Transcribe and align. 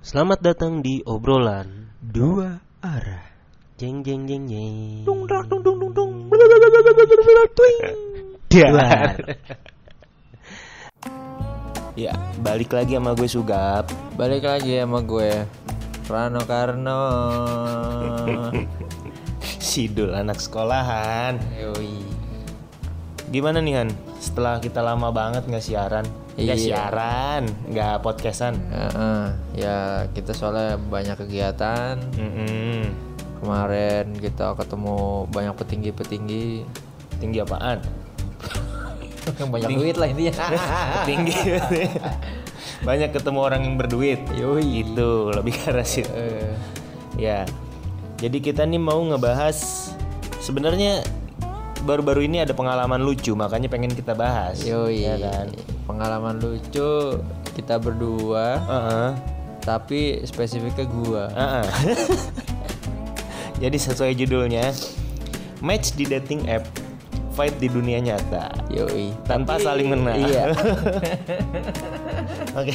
Selamat 0.00 0.40
datang 0.40 0.80
di 0.80 1.04
obrolan 1.04 1.92
Dua 2.00 2.56
arah. 2.80 3.20
jeng 3.76 4.00
jeng 4.00 4.24
jeng 4.24 4.48
jeng. 4.48 5.04
Dung 5.04 5.28
dung 5.28 5.60
dung 5.60 5.76
dung 5.76 5.92
dung. 5.92 6.12
Duar. 8.48 9.20
ya, 12.00 12.16
balik 12.40 12.72
lagi 12.72 12.96
sama 12.96 13.12
gue 13.12 13.28
Sugap. 13.28 13.92
Balik 14.16 14.48
lagi 14.48 14.80
sama 14.80 15.04
gue 15.04 15.44
Rano 16.08 16.48
Karno. 16.48 17.04
Sidul 19.60 20.16
anak 20.16 20.40
sekolahan. 20.40 21.36
Yoi. 21.60 22.00
Gimana 23.28 23.60
nih 23.60 23.84
Han? 23.84 23.92
Setelah 24.16 24.64
kita 24.64 24.80
lama 24.80 25.12
banget 25.12 25.44
nggak 25.44 25.60
siaran, 25.60 26.08
nggak 26.40 26.56
Iya. 26.56 26.66
siaran, 26.66 27.42
nggak 27.66 27.94
podcastan. 28.00 28.54
Heeh. 28.66 29.24
ya 29.56 29.76
kita 30.10 30.32
soalnya 30.32 30.76
banyak 30.76 31.16
kegiatan. 31.18 32.00
Mm-mm. 32.12 32.88
Kemarin 33.38 34.12
kita 34.14 34.52
ketemu 34.54 34.96
banyak 35.26 35.54
petinggi-petinggi 35.54 36.46
Tinggi 37.16 37.38
apaan? 37.38 37.80
yang 39.36 39.52
banyak 39.54 39.68
duit 39.70 39.96
lah 39.96 40.08
intinya. 40.08 40.32
Tinggi. 41.04 41.36
Banyak 42.80 43.12
ketemu 43.12 43.38
orang 43.38 43.60
yang 43.62 43.76
berduit. 43.76 44.24
Yoi. 44.32 44.80
Itu 44.82 45.28
lebih 45.30 45.52
ke 45.52 45.68
arah 45.68 45.84
situ. 45.84 46.08
Eh, 46.08 46.48
Ya. 47.14 47.44
Jadi 48.16 48.40
kita 48.40 48.64
nih 48.64 48.76
mau 48.76 48.96
ngebahas 48.98 49.92
sebenarnya 50.38 51.04
baru-baru 51.84 52.28
ini 52.28 52.44
ada 52.44 52.52
pengalaman 52.52 53.00
lucu 53.00 53.32
makanya 53.32 53.68
pengen 53.72 53.92
kita 53.92 54.12
bahas. 54.12 54.60
Yoi. 54.64 55.04
Ya 55.06 55.16
kan? 55.16 55.52
Pengalaman 55.88 56.38
lucu 56.38 57.18
kita 57.56 57.76
berdua, 57.82 58.62
Heeh. 58.62 59.08
tapi 59.64 60.22
spesifiknya 60.24 60.86
gua. 60.86 61.24
Heeh. 61.34 61.64
Jadi 63.62 63.76
sesuai 63.76 64.16
judulnya 64.16 64.72
match 65.60 65.92
di 65.92 66.08
dating 66.08 66.48
app, 66.48 66.64
fight 67.30 67.56
di 67.56 67.66
dunia 67.66 67.98
nyata. 67.98 68.50
Yoi. 68.68 69.14
Tanpa 69.22 69.56
saling 69.56 69.86
menang. 69.86 70.18
Iya. 70.20 70.50
Oke, 72.52 72.74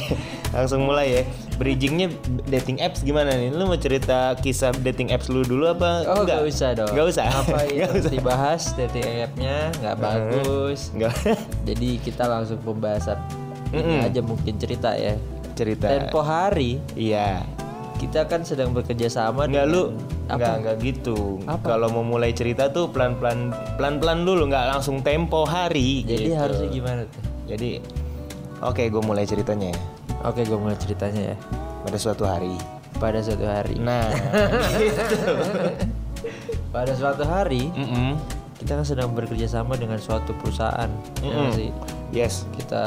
langsung 0.50 0.82
mulai 0.82 1.06
ya. 1.10 1.22
Bridgingnya 1.56 2.08
dating 2.46 2.80
apps 2.80 3.00
gimana 3.00 3.32
nih? 3.32 3.48
Lu 3.50 3.64
mau 3.64 3.76
cerita 3.76 4.32
kisah 4.34 4.72
dating 4.74 5.08
apps 5.10 5.28
lu 5.28 5.40
dulu 5.40 5.68
apa? 5.68 6.04
Oh 6.06 6.22
enggak? 6.22 6.40
gak 6.40 6.48
usah 6.48 6.68
dong 6.74 6.90
Nggak 6.92 7.06
usah. 7.08 7.24
Apa 7.26 7.58
Nggak 7.68 7.90
usah. 7.94 8.10
dibahas 8.10 8.62
dating 8.74 9.04
app-nya 9.22 9.56
nggak 9.76 9.96
bagus 9.96 10.80
Enggak. 10.92 11.14
Jadi 11.64 11.88
kita 11.98 12.24
langsung 12.24 12.58
pembahasan 12.58 13.18
Ini 13.66 13.78
Mm-mm. 13.78 14.06
aja 14.06 14.20
mungkin 14.20 14.54
cerita 14.56 14.90
ya 14.92 15.16
cerita. 15.52 15.88
Tempo 15.88 16.20
hari 16.20 16.80
Iya. 16.92 17.40
kita 17.96 18.24
kan 18.24 18.44
sedang 18.44 18.70
bekerja 18.70 19.08
sama 19.08 19.44
Enggak 19.44 19.66
lu 19.66 19.96
enggak 20.28 20.54
enggak 20.58 20.76
gitu. 20.80 21.38
Kalau 21.60 21.88
mau 21.88 22.02
mulai 22.02 22.30
cerita 22.30 22.66
tuh 22.68 22.88
pelan-pelan 22.88 23.50
pelan-pelan 23.74 24.22
dulu, 24.22 24.46
nggak 24.46 24.66
langsung 24.70 25.00
tempo 25.00 25.42
hari 25.42 26.02
Jadi 26.02 26.24
gitu. 26.26 26.34
harusnya 26.34 26.68
gimana 26.68 27.00
tuh? 27.04 27.22
Jadi 27.46 27.70
oke, 28.58 28.82
gue 28.84 29.02
mulai 29.02 29.22
ceritanya 29.22 29.70
ya. 29.70 29.80
Oke 30.22 30.42
gue 30.42 30.56
mulai 30.56 30.74
ceritanya 30.74 31.32
ya 31.32 31.36
Pada 31.80 31.94
suatu 31.96 32.24
hari. 32.24 32.56
Pada 32.96 33.20
suatu 33.20 33.44
hari 33.44 33.76
Nah, 33.76 34.08
Pada 36.72 36.92
suatu 36.92 37.22
hari 37.22 37.68
mm-mm. 37.68 38.16
kita 38.56 38.72
kan 38.74 38.84
sedang 38.84 39.12
bekerja 39.12 39.46
sama 39.46 39.76
dengan 39.76 39.96
suatu 39.96 40.32
perusahaan 40.34 40.88
ya 41.16 41.28
nggak 41.28 41.36
Mm-mm. 41.44 41.52
sih? 41.54 41.70
yes, 42.10 42.48
Kita 42.50 42.84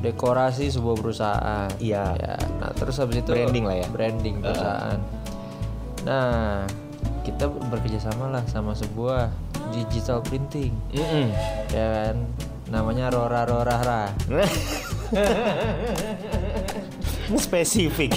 dekorasi 0.00 0.72
sebuah 0.72 0.96
perusahaan 0.96 1.68
Iya. 1.76 2.04
ya. 2.16 2.34
Nah 2.56 2.72
terus 2.72 2.96
habis 2.96 3.20
itu 3.20 3.30
Branding 3.30 3.64
lah 3.64 3.76
ya. 3.76 3.86
Branding 3.86 4.34
perusahaan. 4.40 4.98
Nah 6.02 6.64
kita 7.20 7.44
bekerja 7.46 8.00
sama 8.02 8.28
lah 8.28 8.44
sama 8.46 8.72
sebuah 8.72 9.28
digital 9.70 10.18
printing, 10.20 10.72
Mm-mm. 10.90 11.30
ya 11.70 11.86
kan? 12.10 12.16
Namanya 12.66 13.10
Rora 13.10 13.44
Rora 13.44 13.76
Ra. 13.78 14.02
spesifik, 17.36 18.10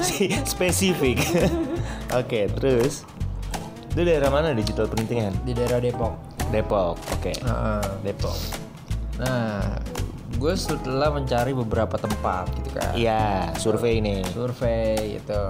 Si- 0.00 0.34
spesifik. 0.52 1.18
oke, 2.20 2.40
terus 2.54 3.04
itu 3.90 4.00
daerah 4.02 4.28
mana 4.28 4.50
digital 4.52 4.84
printingan? 4.84 5.32
di 5.42 5.54
daerah 5.54 5.78
Depok. 5.78 6.12
Depok. 6.50 6.98
Oke, 7.14 7.32
Heeh. 7.32 7.84
Depok. 8.02 8.36
Nah, 9.16 9.78
gue 10.34 10.54
setelah 10.54 11.08
mencari 11.08 11.54
beberapa 11.54 11.94
tempat 11.96 12.50
gitu 12.58 12.70
kan, 12.74 12.92
Iya, 12.92 13.54
survei 13.56 14.02
ini. 14.02 14.20
survei 14.28 15.16
gitu. 15.16 15.42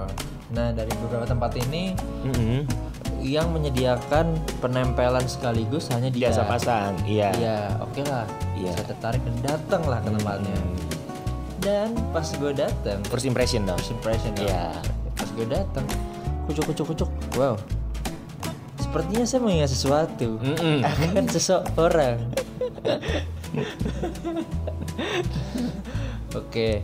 Nah 0.53 0.69
dari 0.71 0.93
beberapa 1.01 1.25
tempat 1.25 1.57
ini 1.57 1.97
Mm-mm. 2.21 2.69
yang 3.25 3.49
menyediakan 3.49 4.37
penempelan 4.61 5.25
sekaligus 5.25 5.89
hanya 5.89 6.13
di 6.13 6.21
Jasa 6.21 6.45
pasang. 6.45 6.93
Iya. 7.05 7.33
Iya, 7.33 7.57
oke 7.81 8.05
lah. 8.05 8.29
Iya. 8.53 8.69
Saya 8.77 8.85
tertarik 8.93 9.21
dan 9.25 9.37
datang 9.41 9.81
lah 9.89 9.97
ke 10.01 10.09
tempatnya. 10.13 10.57
Dan 11.57 11.97
pas 12.13 12.29
gue 12.29 12.53
datang, 12.53 13.01
First 13.09 13.25
impression 13.25 13.65
dong. 13.65 13.81
first 13.81 13.89
impression 13.89 14.29
dong. 14.37 14.45
Iya. 14.45 14.69
Pas 15.17 15.29
gue 15.33 15.47
datang, 15.49 15.85
kucuk 16.45 16.69
kucuk 16.69 16.93
kucuk. 16.93 17.09
Wow. 17.33 17.57
Sepertinya 18.77 19.25
saya 19.25 19.41
mengingat 19.41 19.73
sesuatu. 19.73 20.37
Mm-mm. 20.37 20.85
Akan 20.89 21.25
seseorang. 21.25 22.21
Oke. 26.35 26.83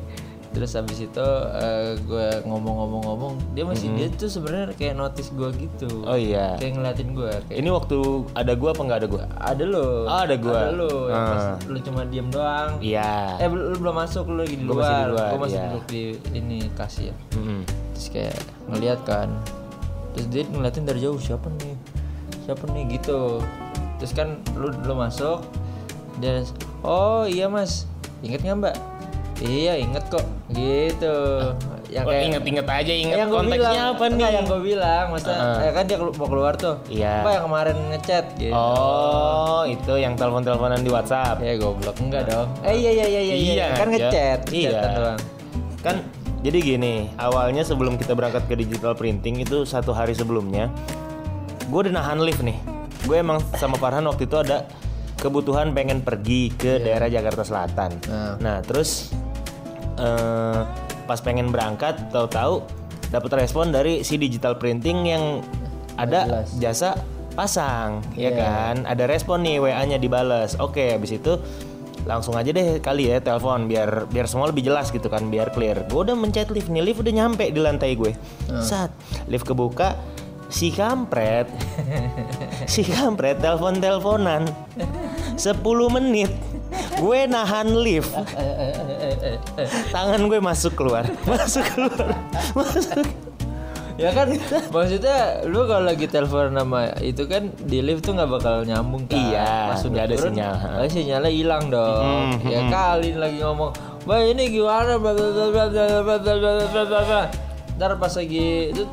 Terus 0.51 0.75
habis 0.75 0.99
itu 0.99 1.27
eh, 1.55 1.95
gue 2.03 2.27
ngomong-ngomong-ngomong, 2.43 3.55
dia 3.55 3.63
masih 3.63 3.87
dia 3.95 4.11
tuh 4.11 4.27
sebenarnya 4.27 4.75
kayak 4.75 4.99
notice 4.99 5.31
gue 5.31 5.47
gitu. 5.55 6.03
Oh 6.03 6.19
iya. 6.19 6.59
Kayak 6.59 6.75
ngeliatin 6.75 7.09
gue 7.15 7.31
kayak 7.47 7.57
Ini 7.63 7.69
waktu 7.71 7.97
ada 8.35 8.51
gua 8.59 8.69
apa 8.75 8.81
nggak 8.83 8.99
ada 8.99 9.07
gua? 9.07 9.23
ada 9.39 9.63
lo. 9.63 9.87
Oh, 10.11 10.19
ada 10.19 10.35
gua. 10.35 10.59
Ada 10.59 10.71
lo. 10.75 10.93
Yang 11.07 11.23
pas 11.23 11.39
Ah. 11.41 11.55
lu 11.71 11.77
cuma 11.79 12.01
diem 12.03 12.27
doang. 12.27 12.71
Iya. 12.83 13.39
Eh 13.39 13.47
belum 13.47 13.65
lu 13.71 13.75
belum 13.79 13.95
masuk 13.95 14.25
lu 14.27 14.43
di 14.43 14.57
luar. 14.59 14.75
masih 14.75 14.91
di 14.91 15.11
luar, 15.15 15.29
masih 15.39 15.55
iya. 15.55 15.63
duduk 15.71 15.85
di 15.87 16.03
ini 16.35 16.59
kasir. 16.75 17.13
Mm-mm. 17.31 17.61
Terus 17.95 18.07
kayak 18.11 18.37
ngeliat 18.67 18.99
kan. 19.07 19.29
Terus 20.11 20.27
dia 20.27 20.43
ngeliatin 20.51 20.83
dari 20.83 20.99
jauh 20.99 21.15
siapa 21.15 21.47
nih? 21.63 21.75
Siapa 22.43 22.63
nih 22.75 22.99
gitu. 22.99 23.39
Terus 24.03 24.11
kan 24.11 24.35
lu 24.59 24.67
lu 24.83 24.93
masuk 24.99 25.39
dia 26.19 26.43
oh 26.83 27.23
iya 27.25 27.47
mas 27.47 27.87
inget 28.21 28.43
nggak 28.43 28.57
mbak 28.59 28.75
iya 29.41 29.73
inget 29.75 30.05
kok 30.07 30.21
gitu 30.49 31.17
yang 31.89 32.05
Oh, 32.05 32.09
kayak 32.09 32.23
inget-inget 32.23 32.63
aja 32.63 32.93
inget 32.95 33.17
yang 33.17 33.27
konteksnya 33.27 33.59
bilang, 33.67 33.91
apa 33.91 34.03
nih? 34.07 34.29
yang 34.31 34.45
gue 34.47 34.61
bilang 34.63 35.05
masa 35.11 35.31
eh, 35.59 35.71
kan 35.73 35.83
dia 35.83 35.97
mau 35.99 36.23
keluar 36.25 36.53
tuh 36.55 36.79
Iya. 36.87 37.19
apa 37.19 37.29
yang 37.33 37.43
kemarin 37.43 37.77
ngechat 37.91 38.25
gitu 38.37 38.53
Oh, 38.55 39.61
itu 39.65 39.93
yang 39.93 40.13
telepon-teleponan 40.15 40.79
di 40.79 40.87
WhatsApp. 40.87 41.41
Ya 41.41 41.53
goblok 41.55 41.99
enggak 41.99 42.31
dong. 42.31 42.47
Eh 42.63 42.79
iya 42.79 42.91
iya 42.95 43.05
iya 43.05 43.21
iya, 43.21 43.35
iya. 43.35 43.67
kan 43.75 43.87
aja. 43.87 44.07
ngechat, 44.07 44.39
Iya. 44.49 44.69
chatan 44.71 44.91
doang. 44.95 45.19
Kan 45.83 45.95
jadi 46.41 46.57
gini, 46.57 46.95
awalnya 47.17 47.61
sebelum 47.61 47.93
kita 47.95 48.15
berangkat 48.15 48.47
ke 48.47 48.55
digital 48.55 48.95
printing 48.95 49.37
itu 49.37 49.61
satu 49.61 49.91
hari 49.91 50.15
sebelumnya, 50.15 50.71
gue 51.63 51.79
udah 51.81 51.93
nahan 51.93 52.17
lift 52.17 52.39
nih. 52.39 52.55
Gue 53.03 53.19
emang 53.19 53.43
sama 53.53 53.75
Farhan 53.75 54.05
waktu 54.05 54.25
itu 54.25 54.37
ada 54.39 54.63
kebutuhan 55.17 55.69
pengen 55.69 56.01
pergi 56.01 56.49
ke 56.49 56.79
daerah 56.79 57.05
Jakarta 57.05 57.43
Selatan. 57.43 57.91
Nah. 58.07 58.33
Nah, 58.39 58.57
terus 58.61 59.13
eh, 59.97 60.59
pas 61.03 61.19
pengen 61.19 61.49
berangkat, 61.49 62.11
tahu-tahu 62.11 62.63
dapat 63.09 63.31
respon 63.37 63.69
dari 63.69 64.01
si 64.01 64.15
digital 64.15 64.55
printing 64.55 65.03
yang 65.03 65.23
ada 65.99 66.25
jasa 66.55 66.95
pasang, 67.31 67.99
ya 68.15 68.27
Iya. 68.27 68.31
kan? 68.35 68.75
Ada 68.87 69.03
respon 69.07 69.43
nih 69.43 69.59
WA-nya 69.59 69.97
dibales. 69.97 70.55
Oke, 70.57 70.95
habis 70.95 71.15
itu 71.15 71.35
langsung 72.01 72.33
aja 72.33 72.49
deh 72.49 72.81
kali 72.81 73.13
ya 73.13 73.21
telepon 73.21 73.69
biar 73.69 74.09
biar 74.09 74.25
semua 74.25 74.49
lebih 74.49 74.65
jelas 74.65 74.89
gitu 74.89 75.05
kan, 75.05 75.27
biar 75.27 75.51
clear. 75.51 75.85
Gue 75.87 76.07
udah 76.07 76.15
mencet 76.15 76.49
lift 76.49 76.67
nih, 76.67 76.81
lift 76.81 76.99
udah 76.99 77.13
nyampe 77.13 77.45
di 77.47 77.59
lantai 77.59 77.93
gue. 77.93 78.15
Saat 78.59 78.89
lift 79.27 79.45
kebuka, 79.45 79.95
si 80.49 80.71
kampret, 80.71 81.47
si 82.71 82.81
kampret 82.83 83.39
telepon-teleponan 83.39 84.47
10 85.37 85.61
menit. 85.91 86.31
Gue 86.71 87.27
nahan 87.27 87.67
lift. 87.75 88.11
Tangan 89.91 90.21
gue 90.23 90.39
masuk 90.39 90.73
keluar, 90.73 91.03
masuk 91.29 91.65
keluar, 91.67 92.15
masuk. 92.53 93.05
Ya 93.99 94.09
kan 94.15 94.33
maksudnya 94.71 95.45
lu 95.45 95.67
kalau 95.69 95.85
lagi 95.85 96.07
telepon 96.07 96.55
nama 96.55 96.89
itu 96.97 97.27
kan 97.27 97.53
di 97.59 97.85
lift 97.85 98.01
tuh 98.01 98.17
nggak 98.17 98.31
bakal 98.31 98.63
nyambung 98.63 99.05
kan. 99.05 99.19
Iya, 99.19 99.53
Pas 99.69 99.83
udah 99.83 99.89
nggak 99.91 100.05
ada 100.07 100.15
turun, 100.15 100.31
sinyal, 100.31 100.53
eh, 100.81 100.89
sinyalnya 100.89 101.31
hilang 101.31 101.63
dong. 101.69 102.27
Mhm, 102.39 102.49
Ya 102.49 102.61
kali 102.65 103.09
lagi 103.13 103.37
ngomong, 103.39 103.71
"Mbak 104.07 104.19
ini 104.31 104.43
gimana?" 104.49 104.91
bla, 104.97 105.11
bla, 105.11 105.27
bla, 105.29 105.45
bla, 105.45 105.65
bla, 105.69 105.85
bla, 106.01 106.17
bla, 106.17 106.35
bla, 106.39 106.83
bla, 106.87 106.99
bla, 107.05 107.21
bla, 107.81 107.89
bla." 107.89 107.89
ntar 107.89 107.97
pas 107.97 108.13
lagi 108.13 108.69
tut, 108.71 108.89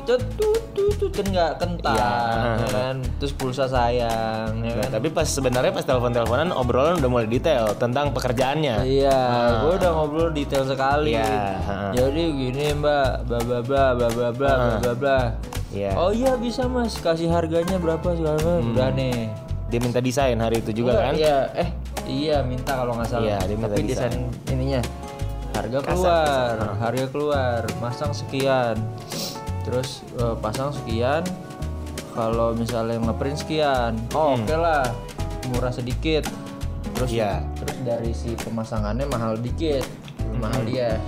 tut, 0.97 1.13
kan 1.13 1.25
nggak 1.25 1.51
kentang 1.57 1.93
Iya. 1.93 2.13
ya 2.57 2.67
kan 2.69 2.95
terus 3.19 3.33
pulsa 3.33 3.65
sayang 3.65 4.61
ya 4.61 4.71
Nah, 4.71 4.75
kan 4.81 4.89
tapi 4.97 5.07
pas 5.09 5.27
sebenarnya 5.27 5.69
pas 5.69 5.85
telepon-teleponan 5.85 6.49
obrolan 6.51 6.97
udah 6.97 7.09
mulai 7.09 7.27
detail 7.27 7.69
tentang 7.75 8.09
pekerjaannya. 8.09 8.81
Iya, 8.81 9.19
gue 9.61 9.73
udah 9.77 9.91
ngobrol 9.93 10.29
detail 10.31 10.63
sekali. 10.63 11.13
Iya, 11.13 11.59
ha. 11.59 11.75
Jadi 11.91 12.23
gini 12.31 12.73
mbak, 12.73 13.25
bla 13.25 13.39
bla 13.39 13.59
bla 13.61 13.83
bla 13.93 14.07
bla 14.09 14.29
bla 14.31 14.51
bla 14.57 14.75
bla 14.79 14.93
bla. 14.95 15.19
Iya. 15.69 15.93
Oh 15.93 16.09
iya 16.09 16.33
bisa 16.33 16.65
mas, 16.65 16.97
kasih 16.97 17.29
harganya 17.29 17.77
berapa 17.77 18.15
segala 18.15 18.41
macam. 18.41 18.73
Udah 18.73 18.89
nih. 18.89 19.29
Dia 19.69 19.79
minta 19.79 20.01
desain 20.01 20.33
hari 20.33 20.65
itu 20.65 20.73
juga 20.73 20.97
Enggak, 20.97 21.05
kan? 21.05 21.13
Iya, 21.13 21.37
eh 21.53 21.69
iya 22.09 22.37
minta 22.41 22.73
kalau 22.73 22.97
nggak 22.97 23.05
salah. 23.05 23.25
Iya, 23.27 23.37
dia 23.45 23.55
minta 23.55 23.69
Tapi 23.69 23.83
desain. 23.85 24.09
desain 24.09 24.49
ininya 24.49 24.81
harga 25.59 25.79
keluar, 25.81 26.55
kasar. 26.55 26.79
harga 26.79 27.05
keluar, 27.07 27.61
masang 27.77 28.11
sekian. 28.11 28.75
Terus 29.61 30.01
eh, 30.15 30.35
pasang 30.39 30.71
sekian. 30.71 31.23
Kalau 32.09 32.51
misalnya 32.51 32.97
ngeprint 32.97 33.37
sekian, 33.37 33.95
oh 34.11 34.35
oke 34.35 34.51
lah, 34.51 34.87
murah 35.47 35.69
sedikit. 35.69 36.25
Terus 36.95 37.11
Iya. 37.11 37.39
terus 37.55 37.75
dari 37.81 38.11
si 38.11 38.33
pemasangannya 38.35 39.05
mahal 39.05 39.35
dikit, 39.35 39.85
mahal 40.35 40.63
dia. 40.63 40.99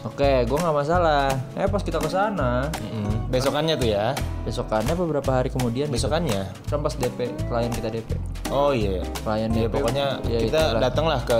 Oke, 0.00 0.48
gue 0.48 0.56
nggak 0.56 0.72
masalah. 0.74 1.28
Eh 1.52 1.68
pas 1.68 1.84
kita 1.84 2.00
ke 2.00 2.08
sana, 2.08 2.72
Mm-mm. 2.72 3.28
Besokannya 3.28 3.76
tuh 3.76 3.90
ya. 3.90 4.16
besokannya 4.40 4.96
beberapa 4.96 5.30
hari 5.30 5.52
kemudian, 5.52 5.86
Besokannya. 5.86 6.48
kan 6.64 6.80
pas 6.80 6.96
DP 6.96 7.28
klien 7.44 7.68
kita 7.70 7.92
DP, 7.92 8.16
Oh 8.48 8.72
iya. 8.72 9.04
klien 9.20 9.52
Ya 9.52 9.68
DP, 9.68 9.70
pokoknya 9.70 10.06
ya 10.24 10.38
kita 10.40 10.80
datanglah 10.80 11.20
ke 11.22 11.38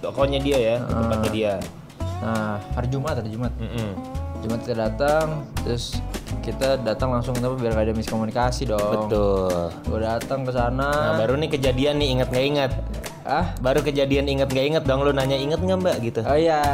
tokonya 0.00 0.38
dia 0.40 0.58
ya, 0.58 0.76
ke 0.82 0.92
tempatnya 0.92 1.30
dia. 1.30 1.54
Nah, 2.20 2.60
hari 2.76 2.88
Jumat, 2.92 3.14
hari 3.20 3.30
Jumat. 3.32 3.52
Mm-mm. 3.56 3.90
Jumat 4.40 4.60
kita 4.64 4.76
datang, 4.88 5.44
terus 5.60 6.00
kita 6.40 6.80
datang 6.80 7.12
langsung 7.12 7.36
kenapa 7.36 7.60
biar 7.60 7.76
gak 7.76 7.92
ada 7.92 7.94
miskomunikasi 7.94 8.72
dong. 8.72 9.08
Betul. 9.08 9.68
Gue 9.84 10.00
datang 10.00 10.48
ke 10.48 10.52
sana. 10.56 10.88
Nah 10.88 11.12
baru 11.20 11.36
nih 11.36 11.52
kejadian 11.52 12.00
nih 12.00 12.08
inget 12.16 12.28
nggak 12.32 12.46
inget? 12.48 12.72
Ah, 13.20 13.52
Baru 13.60 13.84
kejadian 13.84 14.26
inget 14.26 14.48
nggak 14.48 14.66
inget 14.74 14.84
dong 14.88 15.04
lu 15.04 15.12
nanya 15.12 15.36
inget 15.36 15.60
nggak 15.60 15.78
mbak 15.78 15.96
gitu? 16.00 16.24
oh 16.24 16.34
iya. 16.40 16.64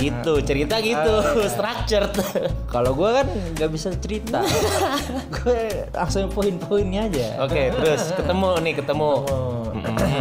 Gitu 0.00 0.40
cerita 0.40 0.80
gitu, 0.80 1.14
structured. 1.44 2.08
Kalau 2.74 2.96
gue 2.96 3.10
kan 3.12 3.26
nggak 3.52 3.70
bisa 3.70 3.92
cerita. 4.00 4.40
gue 5.38 5.92
langsung 5.92 6.32
poin-poinnya 6.32 7.12
aja. 7.12 7.44
Oke 7.44 7.68
terus 7.68 8.16
ketemu 8.16 8.50
nih 8.64 8.74
ketemu. 8.80 9.10
Oh. 9.28 9.68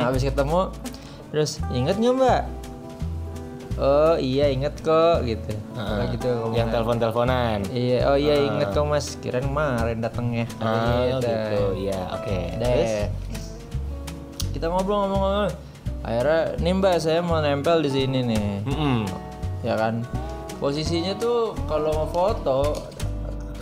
Habis 0.03 0.27
ketemu, 0.27 0.67
terus 1.33 1.57
inget 1.73 1.97
nggak 1.97 2.13
mbak? 2.13 2.41
Oh 3.81 4.13
iya 4.21 4.53
inget 4.53 4.77
kok 4.85 5.25
gitu. 5.25 5.49
Kayak 5.73 6.13
gitu 6.13 6.29
ngomongnya. 6.29 6.61
Yang 6.61 6.69
telepon-teleponan. 6.77 7.59
Iya, 7.73 7.99
oh 8.05 8.17
iya 8.21 8.35
inget 8.37 8.69
kok 8.69 8.85
mas. 8.85 9.17
Kirain 9.17 9.49
kemarin 9.49 9.97
datangnya. 9.97 10.45
Ah, 10.61 11.17
gitu. 11.17 11.81
Ya 11.81 11.97
oke. 12.13 12.37
Terus? 12.61 12.61
Deh. 12.61 13.07
Kita 14.53 14.69
ngobrol-ngobrol. 14.69 15.49
Akhirnya, 16.05 16.53
nih 16.61 16.73
mbak 16.77 17.01
saya 17.01 17.25
mau 17.25 17.41
nempel 17.41 17.81
di 17.81 17.89
sini 17.89 18.21
nih, 18.27 18.67
Mm-mm. 18.67 19.07
ya 19.65 19.73
kan. 19.79 20.05
Posisinya 20.61 21.15
tuh 21.15 21.55
kalau 21.65 21.95
mau 21.95 22.07
foto 22.11 22.75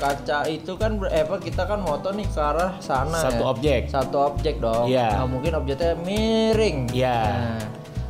kaca 0.02 0.50
itu 0.50 0.74
kan 0.74 0.98
ber- 0.98 1.08
eh, 1.08 1.22
apa 1.22 1.38
kita 1.38 1.64
kan 1.64 1.78
moto 1.78 2.10
nih 2.10 2.26
ke 2.26 2.42
arah 2.42 2.74
sana 2.80 3.14
Satu 3.14 3.46
ya. 3.46 3.48
objek. 3.48 3.82
Satu 3.86 4.18
objek 4.26 4.58
dong. 4.58 4.90
Iya. 4.90 5.14
Nah, 5.16 5.30
mungkin 5.30 5.54
objeknya 5.54 5.94
miring. 5.96 6.90
Iya. 6.90 7.18
Nah, 7.22 7.62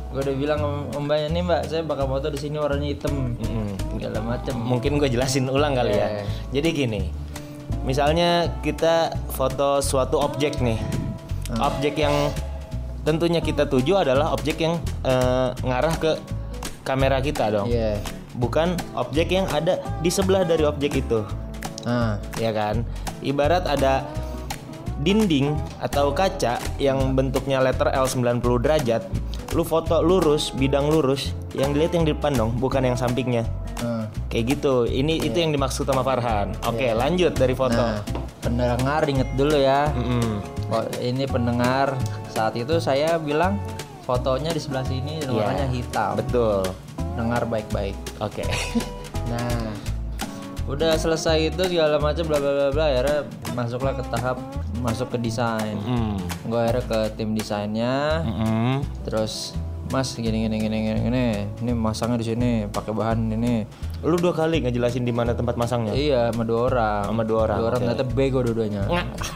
gue 0.08 0.20
udah 0.22 0.36
bilang 0.36 0.60
mbaknya 0.96 1.28
nih 1.30 1.42
mbak, 1.42 1.60
saya 1.66 1.84
bakal 1.84 2.08
foto 2.08 2.28
di 2.28 2.38
sini 2.38 2.56
warnanya 2.56 2.88
hitam. 2.88 3.36
Mm-mm. 3.36 3.68
Segala 3.92 4.18
macem. 4.20 4.56
Mungkin 4.56 4.96
gue 4.96 5.06
jelasin 5.06 5.44
ulang 5.46 5.72
kali 5.72 5.92
ya. 5.92 6.08
Iya. 6.10 6.24
Jadi 6.50 6.68
gini, 6.74 7.00
misalnya 7.82 8.30
kita 8.60 9.12
foto 9.28 9.78
suatu 9.78 10.16
objek 10.18 10.58
nih, 10.58 10.80
Ah. 11.52 11.68
objek 11.68 11.96
yang 11.96 12.32
tentunya 13.02 13.38
kita 13.38 13.64
tuju 13.64 13.98
adalah 13.98 14.30
objek 14.30 14.56
yang 14.56 14.80
eh, 15.02 15.48
ngarah 15.58 15.92
ke 15.94 16.12
kamera 16.80 17.18
kita 17.18 17.46
dong, 17.48 17.66
Iya. 17.66 17.98
bukan 18.34 18.72
objek 18.94 19.30
yang 19.30 19.46
ada 19.48 19.76
di 19.98 20.08
sebelah 20.08 20.42
dari 20.42 20.62
objek 20.62 20.96
itu, 20.96 21.20
Nah, 21.84 22.18
ya 22.38 22.50
kan? 22.50 22.86
Ibarat 23.20 23.66
ada 23.66 24.06
dinding 25.02 25.58
atau 25.82 26.14
kaca 26.14 26.62
yang 26.78 27.18
bentuknya 27.18 27.58
letter 27.58 27.90
L 27.90 28.06
90 28.06 28.38
derajat, 28.62 29.02
lu 29.52 29.66
foto 29.66 29.98
lurus, 29.98 30.54
bidang 30.54 30.86
lurus, 30.86 31.34
yang 31.58 31.74
dilihat 31.74 31.98
yang 31.98 32.04
di 32.06 32.14
depan 32.14 32.32
dong, 32.38 32.54
bukan 32.56 32.86
yang 32.86 32.94
sampingnya. 32.98 33.42
nah. 33.82 34.06
Kayak 34.30 34.56
gitu. 34.56 34.88
Ini 34.88 35.28
itu 35.28 35.36
yang 35.36 35.52
dimaksud 35.52 35.84
sama 35.84 36.00
Farhan. 36.00 36.56
Oke, 36.64 36.88
lanjut 36.96 37.36
dari 37.36 37.52
foto. 37.52 37.76
Nah, 37.76 38.00
pendengar 38.40 39.04
inget 39.04 39.28
dulu 39.36 39.60
ya. 39.60 39.92
Mm-mm. 39.92 40.40
Oh, 40.72 40.80
ini 41.04 41.28
pendengar 41.28 41.92
saat 42.32 42.56
itu 42.56 42.80
saya 42.80 43.20
bilang 43.20 43.60
fotonya 44.08 44.48
di 44.48 44.60
sebelah 44.62 44.88
sini 44.88 45.20
warnanya 45.28 45.68
hitam. 45.68 46.16
Betul. 46.16 46.64
Dengar 47.12 47.44
baik-baik. 47.44 47.96
Oke. 48.22 48.46
Nah, 49.22 49.70
udah 50.72 50.96
selesai 50.96 51.52
itu 51.52 51.62
segala 51.68 52.00
macam 52.00 52.24
bla 52.24 52.40
bla 52.40 52.52
bla 52.52 52.68
bla 52.72 52.84
akhirnya 52.88 53.18
masuklah 53.52 53.92
ke 53.92 54.04
tahap 54.08 54.40
masuk 54.80 55.12
ke 55.12 55.18
desain. 55.20 55.76
Mm. 55.78 56.16
Gue 56.48 56.58
akhirnya 56.58 56.84
ke 56.88 56.98
tim 57.14 57.36
desainnya, 57.36 58.24
Mm-mm. 58.24 58.80
terus 59.04 59.52
Mas 59.92 60.16
gini 60.16 60.48
gini 60.48 60.56
gini 60.56 60.76
gini 60.88 60.98
gini, 61.04 61.26
ini 61.60 61.72
masangnya 61.76 62.16
di 62.16 62.24
sini 62.24 62.50
pakai 62.64 62.96
bahan 62.96 63.28
ini. 63.28 63.68
Lu 64.00 64.16
dua 64.16 64.32
kali 64.32 64.64
ngejelasin 64.64 65.04
di 65.04 65.12
mana 65.12 65.36
tempat 65.36 65.60
masangnya? 65.60 65.92
Iya, 65.92 66.32
sama 66.32 66.48
dua 66.48 66.60
orang. 66.72 67.02
Sama 67.12 67.22
dua 67.22 67.38
orang, 67.44 67.58
Dua 67.60 67.68
orang 67.68 67.76
oke. 67.76 67.84
ternyata 67.92 68.04
bego 68.08 68.38
dua-duanya. 68.40 68.82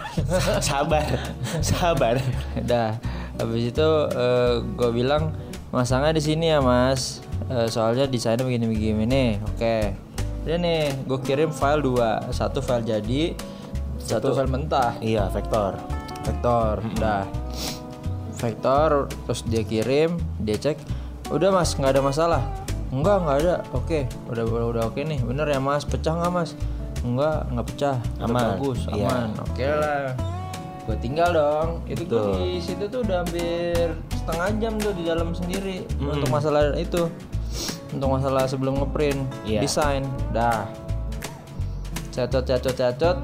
Sabar. 0.64 1.04
Sabar. 1.60 2.16
Dah, 2.64 2.96
habis 3.36 3.68
itu 3.68 3.88
gue 4.72 4.90
bilang 4.96 5.36
masangnya 5.68 6.16
di 6.16 6.24
sini 6.24 6.48
ya 6.48 6.64
mas. 6.64 7.20
Eh, 7.52 7.68
soalnya 7.68 8.08
desainnya 8.08 8.42
begini-begini 8.42 9.04
nih. 9.04 9.30
Oke. 9.44 9.76
Ini 10.46 10.56
nih, 10.56 10.82
gue 11.04 11.18
kirim 11.20 11.50
file 11.50 11.82
dua. 11.82 12.22
Satu 12.30 12.62
file 12.62 12.86
jadi, 12.86 13.34
satu 13.98 14.30
file 14.30 14.46
mentah. 14.46 14.94
Iya, 15.02 15.26
vektor. 15.26 15.74
Vektor. 16.22 16.86
Dah. 16.96 17.26
Vektor, 18.36 19.10
terus 19.26 19.42
dia 19.42 19.66
kirim, 19.66 20.14
dia 20.38 20.54
cek. 20.54 20.78
Udah 21.34 21.50
mas, 21.50 21.74
nggak 21.74 21.98
ada 21.98 22.02
masalah. 22.04 22.42
Enggak, 22.94 23.26
nggak 23.26 23.36
ada. 23.42 23.56
Oke, 23.74 24.06
udah 24.30 24.44
udah, 24.46 24.64
udah 24.70 24.82
oke 24.86 25.02
nih. 25.02 25.18
Bener 25.18 25.50
ya 25.50 25.58
mas, 25.58 25.82
pecah 25.82 26.14
nggak 26.14 26.30
mas? 26.30 26.54
Enggak, 27.02 27.50
nggak 27.50 27.66
pecah. 27.66 27.96
Udah 28.16 28.26
Aman. 28.30 28.44
bagus, 28.54 28.78
Iya. 28.86 29.06
aman. 29.10 29.28
Oke 29.42 29.64
lah. 29.66 30.06
Gue 30.86 30.96
tinggal 31.02 31.30
dong. 31.34 31.68
Itu 31.90 32.06
gue 32.06 32.22
di 32.38 32.62
situ 32.62 32.86
tuh 32.86 33.02
udah 33.02 33.26
hampir 33.26 33.90
setengah 34.14 34.48
jam 34.62 34.72
tuh 34.78 34.94
di 34.94 35.02
dalam 35.02 35.34
sendiri 35.34 35.82
untuk 35.98 36.30
masalah 36.30 36.70
itu. 36.78 37.10
Untuk 37.96 38.12
masalah 38.12 38.44
sebelum 38.44 38.76
ngeprint, 38.76 39.24
Iya. 39.48 39.64
desain, 39.64 40.04
dah. 40.30 40.68
Cacot, 42.12 42.44
cacot, 42.44 42.76
cacot. 42.76 43.16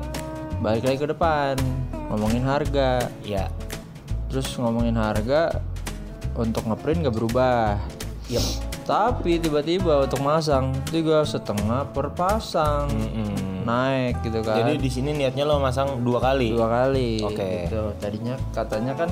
Balik 0.64 0.88
lagi 0.88 0.98
ke 0.98 1.08
depan, 1.08 1.60
ngomongin 2.08 2.40
harga. 2.42 3.04
Iya. 3.20 3.52
Terus 4.32 4.48
ngomongin 4.56 4.96
harga 4.96 5.60
untuk 6.32 6.64
ngeprint 6.64 7.04
gak 7.04 7.12
berubah. 7.12 7.76
Yep. 8.32 8.44
Tapi 8.82 9.38
tiba-tiba 9.38 10.08
untuk 10.08 10.24
masang 10.24 10.72
juga 10.88 11.22
setengah 11.22 11.86
per 11.92 12.10
pasang 12.16 12.88
Mm-mm. 12.90 13.62
naik 13.62 14.24
gitu 14.26 14.42
kan. 14.42 14.58
Jadi 14.58 14.74
di 14.74 14.90
sini 14.90 15.14
niatnya 15.14 15.44
lo 15.44 15.60
masang 15.60 16.02
dua 16.02 16.18
kali. 16.18 16.50
dua 16.50 16.66
kali 16.66 17.22
Oke. 17.22 17.68
gitu 17.70 17.94
tadinya 18.02 18.34
katanya 18.50 18.96
kan 18.98 19.06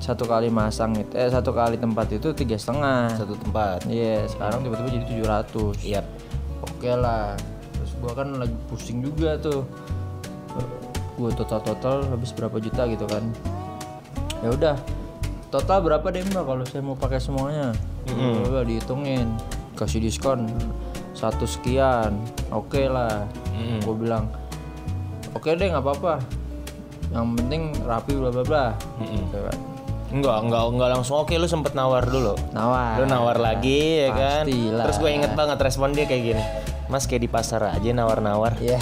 satu 0.00 0.24
kali 0.24 0.48
masang 0.48 0.96
itu 0.96 1.12
eh 1.12 1.28
satu 1.28 1.52
kali 1.52 1.76
tempat 1.76 2.08
itu 2.08 2.32
tiga 2.32 2.56
setengah. 2.56 3.12
Satu 3.20 3.36
tempat. 3.36 3.84
iya 3.84 4.24
sekarang 4.24 4.64
tiba-tiba 4.64 4.88
jadi 4.96 5.06
700 5.20 5.76
Yap. 5.84 6.06
oke 6.64 6.90
lah. 6.96 7.36
Terus 7.76 7.92
gua 8.00 8.12
kan 8.16 8.28
lagi 8.40 8.56
pusing 8.72 9.04
juga 9.04 9.36
tuh. 9.36 9.68
Gua 11.20 11.30
total 11.36 11.60
total 11.60 12.08
habis 12.08 12.32
berapa 12.32 12.56
juta 12.56 12.88
gitu 12.88 13.04
kan. 13.04 13.28
Ya 14.40 14.48
udah. 14.56 14.76
Total 15.52 15.84
berapa 15.84 16.06
deh 16.08 16.24
mbak 16.32 16.44
kalau 16.48 16.64
saya 16.64 16.80
mau 16.80 16.96
pakai 16.96 17.20
semuanya? 17.20 17.76
Udah 18.08 18.64
dihitungin. 18.64 19.36
Kasih 19.76 20.00
diskon 20.00 20.48
satu 21.12 21.44
sekian. 21.44 22.16
Oke 22.48 22.88
lah. 22.88 23.28
Mm-mm. 23.52 23.84
gue 23.84 23.96
bilang 24.00 24.32
oke 25.36 25.52
deh 25.52 25.68
nggak 25.68 25.84
apa-apa. 25.84 26.24
Yang 27.12 27.26
penting 27.36 27.62
rapi 27.84 28.12
bla 28.16 28.30
bla 28.32 28.44
bla. 28.48 28.66
Mm-mm. 28.96 29.28
Gitu 29.28 29.38
kan. 29.44 29.58
Enggak, 30.10 30.42
enggak, 30.42 30.62
enggak 30.74 30.88
langsung 30.90 31.22
oke 31.22 31.34
lu 31.38 31.46
sempet 31.46 31.72
nawar 31.78 32.02
dulu. 32.02 32.34
nawar 32.50 32.98
Lu 32.98 33.06
nawar 33.06 33.38
lagi 33.38 34.06
ya 34.06 34.10
kan. 34.10 34.42
Pastilah. 34.46 34.84
Terus 34.90 34.98
gue 34.98 35.10
inget 35.14 35.32
banget 35.38 35.58
respon 35.62 35.94
dia 35.94 36.04
kayak 36.06 36.22
gini. 36.34 36.42
Mas 36.90 37.06
kayak 37.06 37.22
di 37.22 37.30
pasar 37.30 37.62
aja 37.70 37.90
nawar-nawar. 37.94 38.58
ya 38.58 38.78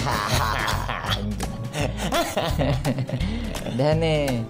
anjing. 1.13 1.53
udah 3.77 3.91
nih 3.95 4.43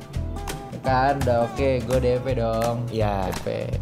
kan 0.79 1.19
udah 1.21 1.45
oke 1.45 1.69
gue 1.83 2.00
DP 2.00 2.25
dong 2.39 2.88
Ya. 2.89 3.27
DP 3.29 3.75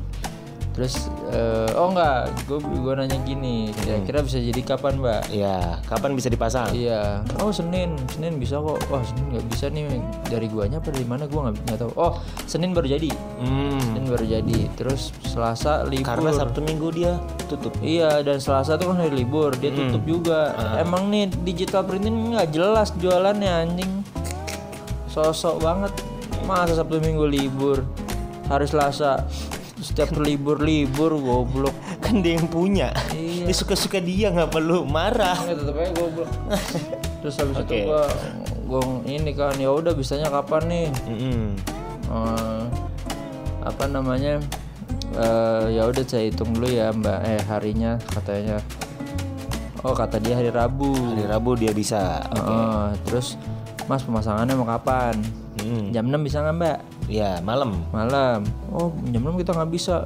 terus 0.77 1.09
eh, 1.33 1.73
oh 1.73 1.89
enggak 1.89 2.29
gue 2.45 2.61
gue 2.61 2.93
nanya 2.93 3.17
gini 3.25 3.73
kira-kira 3.73 4.21
bisa 4.21 4.37
jadi 4.37 4.61
kapan 4.61 5.01
mbak 5.01 5.27
Ya, 5.33 5.81
kapan 5.89 6.13
bisa 6.13 6.29
dipasang? 6.31 6.71
Iya. 6.73 7.21
Oh 7.43 7.51
Senin, 7.51 7.93
Senin 8.09 8.39
bisa 8.39 8.57
kok. 8.57 8.79
Wah 8.87 9.03
Senin 9.03 9.33
nggak 9.33 9.45
bisa 9.51 9.65
nih 9.67 9.85
dari 10.29 10.47
guanya 10.47 10.79
apa 10.79 10.89
dari 10.93 11.05
mana 11.05 11.27
gua 11.27 11.49
nggak 11.49 11.55
nggak 11.67 11.79
tahu. 11.83 11.91
Oh 11.97 12.13
Senin 12.47 12.71
baru 12.71 12.87
jadi. 12.89 13.11
Hmm, 13.41 13.81
Senin 13.81 14.05
baru 14.07 14.25
jadi. 14.25 14.59
Terus 14.79 15.11
Selasa 15.25 15.83
libur. 15.85 16.07
karena 16.07 16.29
Sabtu 16.33 16.59
Minggu 16.63 16.87
dia 16.95 17.19
tutup. 17.49 17.73
Iya 17.83 18.23
dan 18.23 18.39
Selasa 18.39 18.79
tuh 18.79 18.93
kan 18.93 19.03
hari 19.03 19.13
libur 19.13 19.53
dia 19.57 19.73
tutup 19.73 20.03
juga. 20.07 20.55
Emang 20.79 21.11
nih 21.11 21.27
digital 21.43 21.83
printing 21.83 22.33
nggak 22.33 22.49
jelas 22.53 22.93
jualannya 22.97 23.49
anjing. 23.51 23.91
Sosok 25.11 25.61
banget. 25.61 25.91
Masa 26.45 26.77
Sabtu 26.77 27.01
Minggu 27.03 27.27
libur. 27.27 27.83
Hari 28.47 28.63
Selasa 28.63 29.27
setiap 29.81 30.13
libur 30.17 30.57
libur 30.61 31.13
goblok. 31.17 31.75
Kan 32.03 32.25
dia 32.25 32.37
yang 32.37 32.49
punya. 32.49 32.89
Iya. 33.13 33.49
Dia 33.49 33.55
suka-suka 33.55 34.01
dia 34.01 34.33
nggak 34.33 34.49
perlu 34.53 34.85
marah. 34.87 35.37
Nggak 35.37 35.57
tetep 35.61 35.75
aja 35.77 35.91
goblok. 35.93 36.29
Terus 37.21 37.35
habis 37.41 37.57
Oke. 37.57 37.65
itu 37.65 37.89
gua, 37.89 38.03
gua 38.69 38.81
ini 39.09 39.31
kan 39.33 39.57
ya 39.57 39.73
udah 39.73 39.93
bisanya 39.97 40.29
kapan 40.29 40.63
nih? 40.69 40.87
Mm-mm. 41.09 41.43
Eh, 42.13 42.63
apa 43.65 43.83
namanya? 43.89 44.37
Eh, 45.17 45.65
ya 45.75 45.89
udah 45.89 46.03
saya 46.05 46.29
hitung 46.29 46.53
dulu 46.53 46.69
ya 46.69 46.93
Mbak. 46.93 47.19
Eh 47.25 47.41
harinya 47.49 47.97
katanya. 48.13 48.61
Oh 49.81 49.93
kata 49.97 50.21
dia 50.21 50.37
hari 50.37 50.53
Rabu. 50.53 50.93
Hari 50.93 51.25
Rabu 51.25 51.57
dia 51.57 51.73
bisa. 51.73 52.21
Heeh, 52.33 52.97
terus 53.05 53.37
Mas 53.87 54.03
pemasangannya 54.03 54.53
mau 54.57 54.67
kapan? 54.67 55.15
Mm. 55.63 55.95
Jam 55.95 56.05
6 56.11 56.27
bisa 56.27 56.43
nggak 56.43 56.57
Mbak? 56.59 56.77
Ya 57.07 57.39
malam. 57.41 57.79
Malam. 57.89 58.43
Oh 58.69 58.91
jam 59.07 59.23
6 59.23 59.39
kita 59.39 59.51
nggak 59.51 59.71
bisa. 59.71 60.05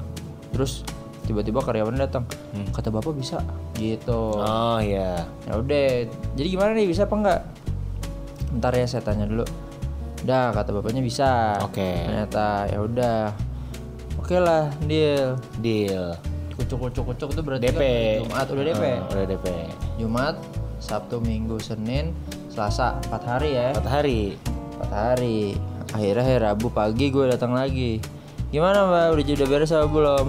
Terus 0.51 0.85
tiba-tiba 1.23 1.59
karyawan 1.59 1.95
datang. 1.95 2.23
Kata 2.69 2.89
bapak 2.89 3.13
bisa. 3.13 3.41
Gitu. 3.73 4.37
Oh 4.37 4.77
ya. 4.77 5.25
ya 5.43 5.53
udah 5.55 5.85
jadi 6.33 6.47
gimana 6.47 6.71
nih 6.71 6.85
bisa 6.85 7.03
apa 7.03 7.15
enggak 7.15 7.41
ntar 8.51 8.73
ya 8.73 8.83
saya 8.83 8.99
tanya 8.99 9.23
dulu 9.23 9.47
udah 10.21 10.51
kata 10.51 10.69
bapaknya 10.69 10.99
bisa 10.99 11.55
Oke. 11.63 12.03
ternyata 12.03 12.67
ya 12.67 12.83
udah 12.83 13.17
oke 14.19 14.35
lah 14.35 14.67
deal 14.83 15.39
Deal. 15.57 16.13
kucuk 16.53 16.77
kucuk 16.83 17.03
kucuk 17.09 17.29
itu 17.31 17.41
berarti 17.41 17.63
DP. 17.65 17.79
kan 17.79 18.27
Jumat 18.27 18.47
udah 18.51 18.63
DP 18.67 18.83
Ah, 18.83 18.99
udah 19.07 19.25
DP. 19.25 19.45
Jumat 19.97 20.35
Sabtu 20.77 21.17
Minggu 21.17 21.57
Senin 21.57 22.11
Selasa 22.51 22.99
4 23.07 23.23
hari 23.23 23.49
ya 23.55 23.71
Empat 23.71 23.87
hari. 23.87 24.35
4 24.77 24.91
hari 24.91 25.55
akhirnya 25.91 26.23
hari 26.23 26.39
Rabu 26.39 26.67
pagi 26.69 27.07
gue 27.07 27.25
datang 27.27 27.51
lagi. 27.51 27.99
Gimana 28.49 28.83
mbak? 28.83 29.05
Udah 29.13 29.33
udah 29.33 29.47
beres 29.47 29.71
apa 29.71 29.87
belum? 29.87 30.27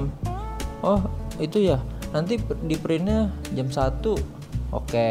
Oh 0.81 1.01
itu 1.39 1.59
ya. 1.65 1.79
Nanti 2.11 2.37
di 2.63 2.77
printnya 2.77 3.27
jam 3.51 3.67
1 3.67 4.03
oke. 4.71 5.11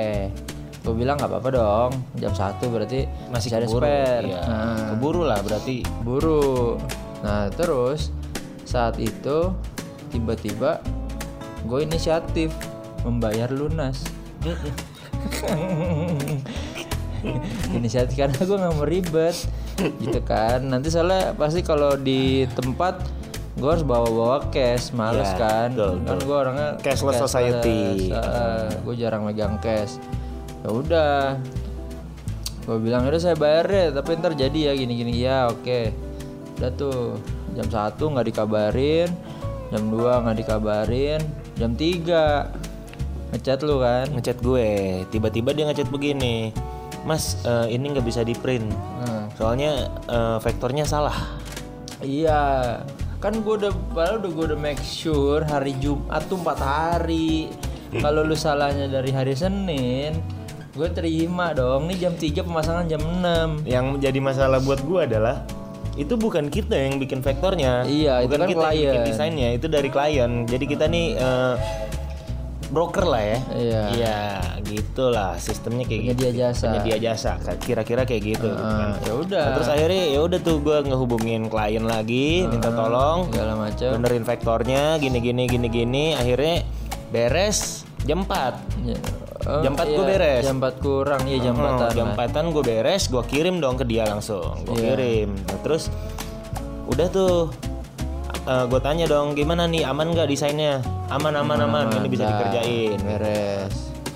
Gue 0.82 0.94
bilang 0.94 1.16
nggak 1.16 1.30
apa-apa 1.30 1.50
dong. 1.52 1.92
Jam 2.16 2.32
1 2.32 2.58
berarti 2.64 3.06
Masih 3.30 3.50
ada 3.52 3.66
keburu. 3.66 3.84
spare. 3.84 4.24
Iya. 4.26 4.42
nah, 4.42 4.88
Keburu 4.92 5.22
lah 5.24 5.40
berarti. 5.40 5.78
buru 6.02 6.78
nah 7.22 7.54
terus 7.54 8.10
saat 8.66 8.98
itu 8.98 9.54
tiba-tiba 10.10 10.82
gue 11.62 11.86
inisiatif 11.86 12.50
membayar 13.06 13.46
lunas 13.48 14.02
inisiatif 17.78 18.18
karena 18.18 18.38
gue 18.38 18.58
nggak 18.58 18.74
mau 18.76 18.86
ribet 18.86 19.36
gitu 20.02 20.20
kan. 20.24 20.62
Nanti 20.62 20.90
soalnya 20.90 21.34
pasti 21.36 21.62
kalau 21.62 21.96
di 21.96 22.46
tempat 22.54 23.02
gue 23.52 23.68
harus 23.68 23.84
bawa-bawa 23.84 24.48
cash 24.50 24.96
males 24.96 25.28
Ya, 25.36 25.38
kan. 25.38 25.70
betul, 25.76 25.96
kan 26.08 26.18
gue 26.24 26.38
orangnya 26.38 26.70
Cashless 26.80 27.20
society. 27.20 28.10
gue 28.82 28.96
jarang 28.96 29.28
megang 29.28 29.60
cash. 29.60 30.00
Ya 30.64 30.70
udah. 30.72 31.22
Gue 32.62 32.78
bilang 32.78 33.10
udah 33.10 33.18
saya 33.18 33.34
bayar 33.34 33.66
deh 33.66 33.88
tapi 33.92 34.16
ntar 34.22 34.38
jadi 34.38 34.72
ya 34.72 34.74
gini-gini. 34.78 35.14
Ya 35.18 35.50
oke. 35.50 35.92
Udah 36.62 36.72
tuh 36.78 37.18
jam 37.58 37.68
satu 37.68 38.08
nggak 38.14 38.32
dikabarin 38.32 39.10
jam 39.72 39.88
2 39.92 39.98
nggak 40.00 40.38
dikabarin 40.40 41.20
jam 41.60 41.76
3 41.76 43.34
ngechat 43.36 43.60
lu 43.64 43.80
kan? 43.82 44.06
Ngechat 44.14 44.38
gue. 44.40 44.70
Tiba-tiba 45.10 45.52
dia 45.52 45.66
ngechat 45.68 45.90
begini. 45.90 46.54
Mas, 47.02 47.42
eh, 47.42 47.72
ini 47.72 47.90
nggak 47.90 48.04
bisa 48.04 48.22
di 48.22 48.34
print. 48.34 48.68
Nah, 48.68 49.26
Soalnya 49.34 49.72
eh, 50.06 50.38
vektornya 50.40 50.84
salah. 50.84 51.16
iya 52.00 52.82
kan 53.22 53.38
gue 53.38 53.54
udah 53.56 53.70
padahal 53.94 54.18
udah 54.18 54.32
gue 54.32 54.46
udah 54.50 54.60
make 54.60 54.82
sure 54.82 55.46
hari 55.46 55.78
Jumat 55.78 56.26
tuh 56.26 56.42
empat 56.42 56.58
hari 56.58 57.54
kalau 57.94 58.26
lu 58.26 58.34
salahnya 58.34 58.90
dari 58.90 59.14
hari 59.14 59.38
Senin 59.38 60.18
gue 60.74 60.90
terima 60.90 61.54
dong 61.54 61.86
nih 61.86 62.02
jam 62.02 62.18
3 62.18 62.42
pemasangan 62.42 62.90
jam 62.90 62.98
6 62.98 63.70
Yang 63.70 63.86
menjadi 63.86 64.18
masalah 64.18 64.58
buat 64.58 64.82
gue 64.82 65.02
adalah 65.06 65.46
itu 65.94 66.18
bukan 66.18 66.48
kita 66.48 66.74
yang 66.74 66.98
bikin 66.98 67.20
vektornya, 67.20 67.84
Iya, 67.84 68.24
itu 68.24 68.32
bukan 68.32 68.40
kan 68.40 68.48
kita 68.48 68.62
yang 68.64 68.72
bikin 68.72 68.82
klien. 68.82 69.06
desainnya, 69.06 69.50
itu 69.52 69.68
dari 69.68 69.90
klien. 69.92 70.32
Jadi 70.48 70.66
kita 70.66 70.86
nih 70.88 71.06
eh, 71.14 71.54
broker 72.72 73.04
lah 73.04 73.20
ya. 73.22 73.38
Iya. 73.52 73.82
Iya, 73.92 74.18
gitulah 74.64 75.36
sistemnya 75.36 75.84
kayak 75.84 76.02
Penyedia 76.08 76.30
gitu. 76.30 76.40
jasa. 76.42 76.66
Penyedia 76.72 76.98
jasa, 77.04 77.32
kira-kira 77.60 78.02
kayak 78.02 78.24
gitu. 78.26 78.48
gitu 78.48 78.58
kan. 78.58 78.96
Ya 78.98 79.14
udah 79.14 79.44
Nah, 79.44 79.54
terus 79.54 79.70
akhirnya 79.70 80.04
ya 80.08 80.20
udah 80.22 80.40
tuh 80.40 80.56
gue 80.58 80.78
ngehubungin 80.84 81.42
klien 81.46 81.84
lagi, 81.84 82.48
minta 82.48 82.72
tolong, 82.72 83.28
segala 83.28 83.54
macam 83.60 83.90
benerin 83.94 84.24
vektornya, 84.24 84.84
gini 84.98 85.20
gini 85.20 85.44
gini 85.46 85.68
gini. 85.68 86.06
Akhirnya 86.14 86.64
beres 87.12 87.84
jam 88.02 88.24
4 88.24 88.56
Ya, 88.82 88.98
oh, 89.46 89.62
Jam 89.62 89.76
4 89.76 89.84
iya, 89.84 89.94
gua 89.94 90.06
beres. 90.08 90.42
jam 90.42 90.56
4 90.58 90.74
kurang 90.80 91.22
ya 91.26 91.38
jam 91.40 91.54
4 91.54 91.62
Hmm, 91.62 91.92
jam 91.92 92.08
4 92.16 92.50
gue 92.50 92.64
beres, 92.64 93.04
gue 93.06 93.24
kirim 93.26 93.60
dong 93.60 93.76
ke 93.76 93.84
dia 93.84 94.06
langsung. 94.06 94.58
Gue 94.64 94.74
Iya. 94.76 94.86
kirim. 94.96 95.30
Nah, 95.36 95.60
terus 95.62 95.92
udah 96.88 97.08
tuh 97.08 97.52
gue 98.42 98.80
tanya 98.82 99.06
dong 99.06 99.34
gimana 99.34 99.66
nih 99.66 99.86
aman 99.86 100.12
nggak 100.12 100.28
desainnya? 100.28 100.82
Aman 101.08 101.36
aman 101.36 101.60
aman, 101.62 101.86
ini 101.94 102.08
bisa 102.08 102.26
Dah, 102.26 102.30
dikerjain. 102.32 102.98
beres 103.00 103.76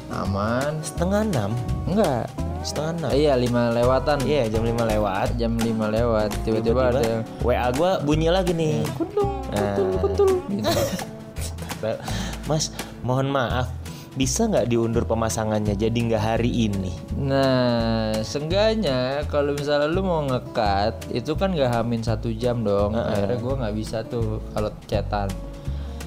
aman 0.10 0.72
Setengah 0.82 1.22
enam, 1.24 1.52
enggak 1.86 2.26
setengah 2.66 2.92
enam. 2.98 3.10
Eh, 3.14 3.20
iya 3.22 3.34
5 3.38 3.46
lewatan 3.78 4.18
Iya 4.26 4.44
jam 4.50 4.66
5 4.66 4.74
lewat. 4.88 5.28
jam 5.38 5.54
5 5.54 5.70
lewat 5.86 6.30
tiba-tiba 6.42 6.82
ada 6.90 7.02
yang 7.02 7.22
WA 7.46 7.70
gue 7.70 7.92
bunyi 8.02 8.34
lagi 8.34 8.52
nih. 8.52 8.82
kuntung 8.98 9.30
Nah. 9.54 9.78
kuntul 9.78 9.88
kuntul 10.02 10.30
gitu. 10.50 10.66
Mas, 12.50 12.74
mohon 13.06 13.30
maaf, 13.30 13.70
bisa 14.16 14.48
nggak 14.48 14.72
diundur 14.72 15.04
pemasangannya 15.04 15.76
jadi 15.76 15.96
nggak 15.96 16.24
hari 16.24 16.72
ini? 16.72 16.96
Nah, 17.20 18.16
seenggaknya 18.24 19.28
kalau 19.28 19.52
misalnya 19.52 19.92
lu 19.92 20.02
mau 20.04 20.24
ngekat, 20.24 21.12
itu 21.12 21.36
kan 21.36 21.52
gak 21.52 21.72
hamin 21.72 22.00
satu 22.00 22.32
jam 22.32 22.64
dong. 22.64 22.96
Akhirnya 22.96 23.38
gua 23.44 23.54
nggak 23.60 23.76
bisa 23.76 24.08
tuh 24.08 24.40
kalau 24.56 24.72
chatan. 24.88 25.28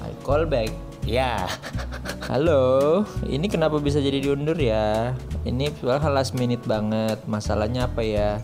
I 0.01 0.13
call 0.25 0.49
back. 0.49 0.73
Ya, 1.07 1.47
Halo, 2.29 3.01
ini 3.25 3.49
kenapa 3.49 3.81
bisa 3.81 3.97
jadi 3.97 4.21
diundur 4.21 4.53
ya? 4.53 5.17
Ini 5.49 5.73
soalnya 5.81 6.13
last 6.13 6.37
minute 6.37 6.61
banget. 6.61 7.17
Masalahnya 7.25 7.89
apa 7.89 8.05
ya? 8.05 8.37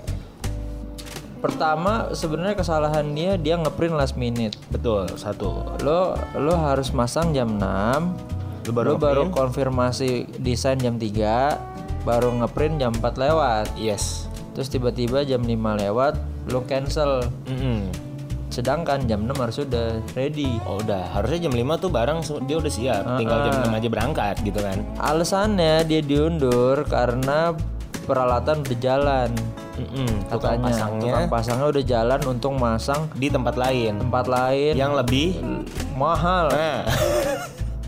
Pertama, 1.38 2.10
sebenarnya 2.10 2.58
kesalahan 2.58 3.06
dia 3.14 3.38
dia 3.38 3.62
ngeprint 3.62 3.94
last 3.94 4.18
minute. 4.18 4.58
betul 4.74 5.06
satu. 5.14 5.62
Lo 5.86 6.18
lo 6.34 6.54
harus 6.58 6.90
masang 6.98 7.30
jam 7.38 7.62
6. 7.62 8.35
Lu 8.66 8.72
baru 8.74 8.90
Lo 8.96 8.98
baru 8.98 9.24
konfirmasi 9.30 10.42
desain 10.42 10.82
jam 10.82 10.98
3, 10.98 12.06
baru 12.06 12.34
ngeprint 12.42 12.82
jam 12.82 12.92
4 12.98 13.02
lewat. 13.18 13.66
Yes. 13.78 14.26
Terus 14.58 14.72
tiba-tiba 14.74 15.22
jam 15.22 15.44
5 15.44 15.54
lewat 15.54 16.18
lo 16.50 16.66
cancel. 16.66 17.26
Mm-mm. 17.46 17.90
Sedangkan 18.50 19.04
jam 19.06 19.28
6 19.28 19.36
harus 19.36 19.58
udah 19.62 20.00
ready. 20.16 20.58
Oh 20.66 20.80
udah, 20.80 21.12
harusnya 21.12 21.50
jam 21.50 21.54
5 21.54 21.84
tuh 21.84 21.92
barang 21.92 22.20
dia 22.48 22.56
udah 22.56 22.72
siap, 22.72 23.04
tinggal 23.20 23.40
jam 23.52 23.54
6 23.68 23.78
aja 23.78 23.90
berangkat 23.92 24.36
gitu 24.48 24.60
kan. 24.64 24.80
Alasannya 24.98 25.84
dia 25.84 26.00
diundur 26.00 26.88
karena 26.88 27.52
peralatan 28.08 28.64
udah 28.64 28.78
jalan. 28.80 29.30
Mm-mm, 29.76 30.32
tukang 30.32 30.56
Katanya 30.56 30.72
pasangnya 30.72 31.04
tukang 31.04 31.28
pasangnya 31.28 31.68
udah 31.68 31.84
jalan 31.84 32.22
untuk 32.32 32.56
masang 32.56 33.12
di 33.12 33.28
tempat 33.28 33.60
lain 33.60 34.00
tempat 34.00 34.26
lain 34.32 34.72
yang 34.72 34.96
lebih 34.96 35.36
mahal. 36.00 36.48
nah, 36.48 36.88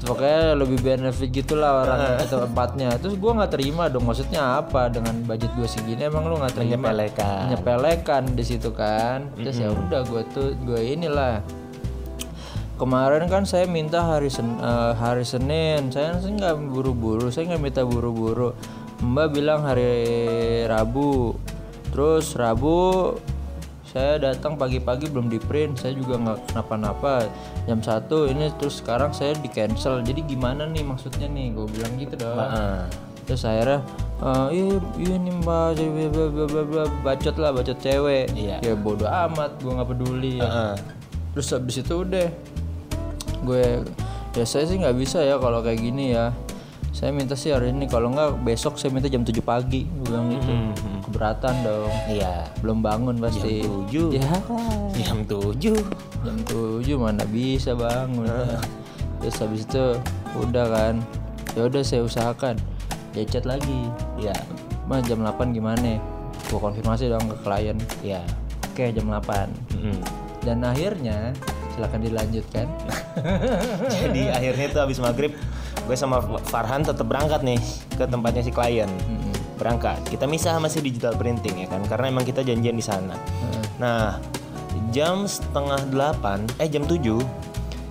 Pokoknya 0.07 0.55
lebih 0.55 0.79
benefit 0.79 1.29
gitulah 1.35 1.83
orang 1.83 2.23
itu 2.23 2.39
tempatnya. 2.39 2.95
Terus 2.95 3.19
gua 3.19 3.43
nggak 3.43 3.51
terima 3.59 3.91
dong. 3.91 4.07
Maksudnya 4.07 4.63
apa 4.63 4.87
dengan 4.87 5.19
budget 5.27 5.51
gue 5.59 5.67
segini 5.67 6.07
emang 6.07 6.31
lu 6.31 6.39
nggak 6.39 6.55
terima? 6.55 6.79
menyepelekan. 6.87 7.51
Menyepelekan 7.51 8.23
di 8.31 8.43
situ 8.47 8.71
kan. 8.71 9.27
Terus 9.35 9.59
ya 9.59 9.67
udah 9.67 10.07
gue 10.07 10.23
tuh 10.31 10.55
gue 10.63 10.79
inilah. 10.79 11.43
Kemarin 12.77 13.27
kan 13.27 13.43
saya 13.43 13.67
minta 13.67 13.99
hari 13.99 14.31
Sen- 14.31 14.61
eh, 14.63 14.93
hari 14.95 15.27
Senin. 15.27 15.91
Saya 15.91 16.15
sih 16.23 16.31
nggak 16.31 16.55
buru-buru. 16.71 17.27
Saya 17.27 17.51
nggak 17.51 17.63
minta 17.67 17.81
buru-buru. 17.83 18.55
Mbak 19.03 19.27
bilang 19.35 19.67
hari 19.67 19.91
Rabu. 20.71 21.35
Terus 21.91 22.31
Rabu 22.37 23.11
saya 23.97 24.13
datang 24.21 24.53
pagi-pagi 24.53 25.09
belum 25.09 25.25
di 25.25 25.41
print 25.41 25.81
saya 25.81 25.97
juga 25.97 26.21
nggak 26.21 26.53
kenapa-napa. 26.53 27.25
Jam 27.65 27.81
satu 27.81 28.29
ini 28.29 28.53
terus 28.61 28.77
sekarang 28.77 29.09
saya 29.09 29.33
di 29.33 29.49
cancel 29.49 30.05
jadi 30.05 30.21
gimana 30.21 30.69
nih 30.69 30.85
maksudnya 30.85 31.25
nih? 31.25 31.57
Gue 31.57 31.65
bilang 31.65 31.97
gitu 31.97 32.13
dong 32.13 32.37
Heeh. 32.37 32.85
terus 33.25 33.41
akhirnya 33.43 33.81
"Eh, 34.21 34.47
iya 34.53 34.77
iya 35.01 35.15
nih 35.17 35.33
mbak. 35.41 35.81
Bacot 37.01 37.35
lah 37.41 37.49
bacot 37.51 37.77
cewek. 37.81 38.29
Iya. 38.37 38.61
ya 38.61 38.73
bodoh 38.77 39.09
amat 39.09 39.57
gue 39.57 39.71
nggak 39.73 39.89
peduli 39.89 40.31
ya. 40.37 40.45
Heeh. 40.45 40.75
terus 41.33 41.49
habis 41.53 41.77
itu 41.81 41.93
udah 42.01 42.27
gue 43.45 43.61
ya 44.33 44.45
saya 44.45 44.65
sih 44.65 44.77
nggak 44.77 44.97
bisa 44.97 45.21
ya 45.21 45.37
kalau 45.37 45.61
kayak 45.61 45.81
gini 45.81 46.13
ya 46.13 46.33
saya 46.97 47.13
minta 47.13 47.37
sih 47.37 47.53
hari 47.53 47.69
ini 47.69 47.85
kalau 47.85 48.09
nggak 48.09 48.41
besok 48.41 48.73
saya 48.75 48.89
minta 48.89 49.05
jam 49.05 49.21
7 49.21 49.37
pagi 49.39 49.85
bilang 49.85 50.33
gitu 50.33 50.49
Mhm. 50.49 51.05
keberatan 51.05 51.55
dong 51.61 51.93
Iya. 52.09 52.49
belum 52.57 52.81
bangun 52.81 53.15
pasti 53.17 53.61
Jam 53.61 53.69
tujuh. 53.85 54.07
ya 54.11 54.33
Jam 54.97 55.19
7. 55.21 55.77
jam 56.25 56.37
7 56.41 56.97
mana 56.97 57.21
bisa 57.23 57.77
bangun 57.77 58.25
terus 59.19 59.37
habis 59.37 59.61
itu 59.63 59.85
udah 60.35 60.65
kan 60.67 60.95
ya 61.53 61.61
udah 61.63 61.81
saya 61.81 62.01
usahakan 62.01 62.57
dia 63.13 63.25
chat 63.25 63.45
lagi 63.45 63.93
Iya. 64.17 64.33
mas 64.89 65.05
jam 65.05 65.21
8 65.21 65.53
gimana 65.53 66.01
gue 66.43 66.57
konfirmasi 66.57 67.13
dong 67.13 67.29
ke 67.29 67.37
klien 67.39 67.77
Iya. 68.01 68.25
oke 68.65 68.83
jam 68.89 69.05
8 69.05 69.53
Mm-mm. 69.71 70.01
dan 70.41 70.65
akhirnya 70.65 71.29
silakan 71.73 72.01
dilanjutkan 72.01 72.65
Jadi 73.93 74.29
akhirnya 74.29 74.65
tuh 74.71 74.81
habis 74.81 74.97
maghrib 74.97 75.29
gue 75.87 75.95
sama 75.95 76.19
Farhan 76.51 76.83
tetap 76.83 77.07
berangkat 77.07 77.41
nih 77.47 77.59
ke 77.95 78.03
tempatnya 78.05 78.43
si 78.43 78.51
klien. 78.51 78.91
Mm-mm. 78.91 79.33
Berangkat. 79.55 80.03
Kita 80.11 80.27
misah 80.27 80.59
sama 80.59 80.67
si 80.67 80.83
digital 80.83 81.15
printing 81.15 81.63
ya 81.63 81.67
kan 81.71 81.81
karena 81.87 82.11
emang 82.11 82.27
kita 82.27 82.43
janjian 82.43 82.75
di 82.75 82.83
sana. 82.83 83.15
Heeh. 83.15 83.63
Nah, 83.79 84.19
jam 84.91 85.25
setengah 85.25 85.81
delapan, 85.89 86.43
eh 86.59 86.67
jam 86.67 86.85
7 86.85 87.47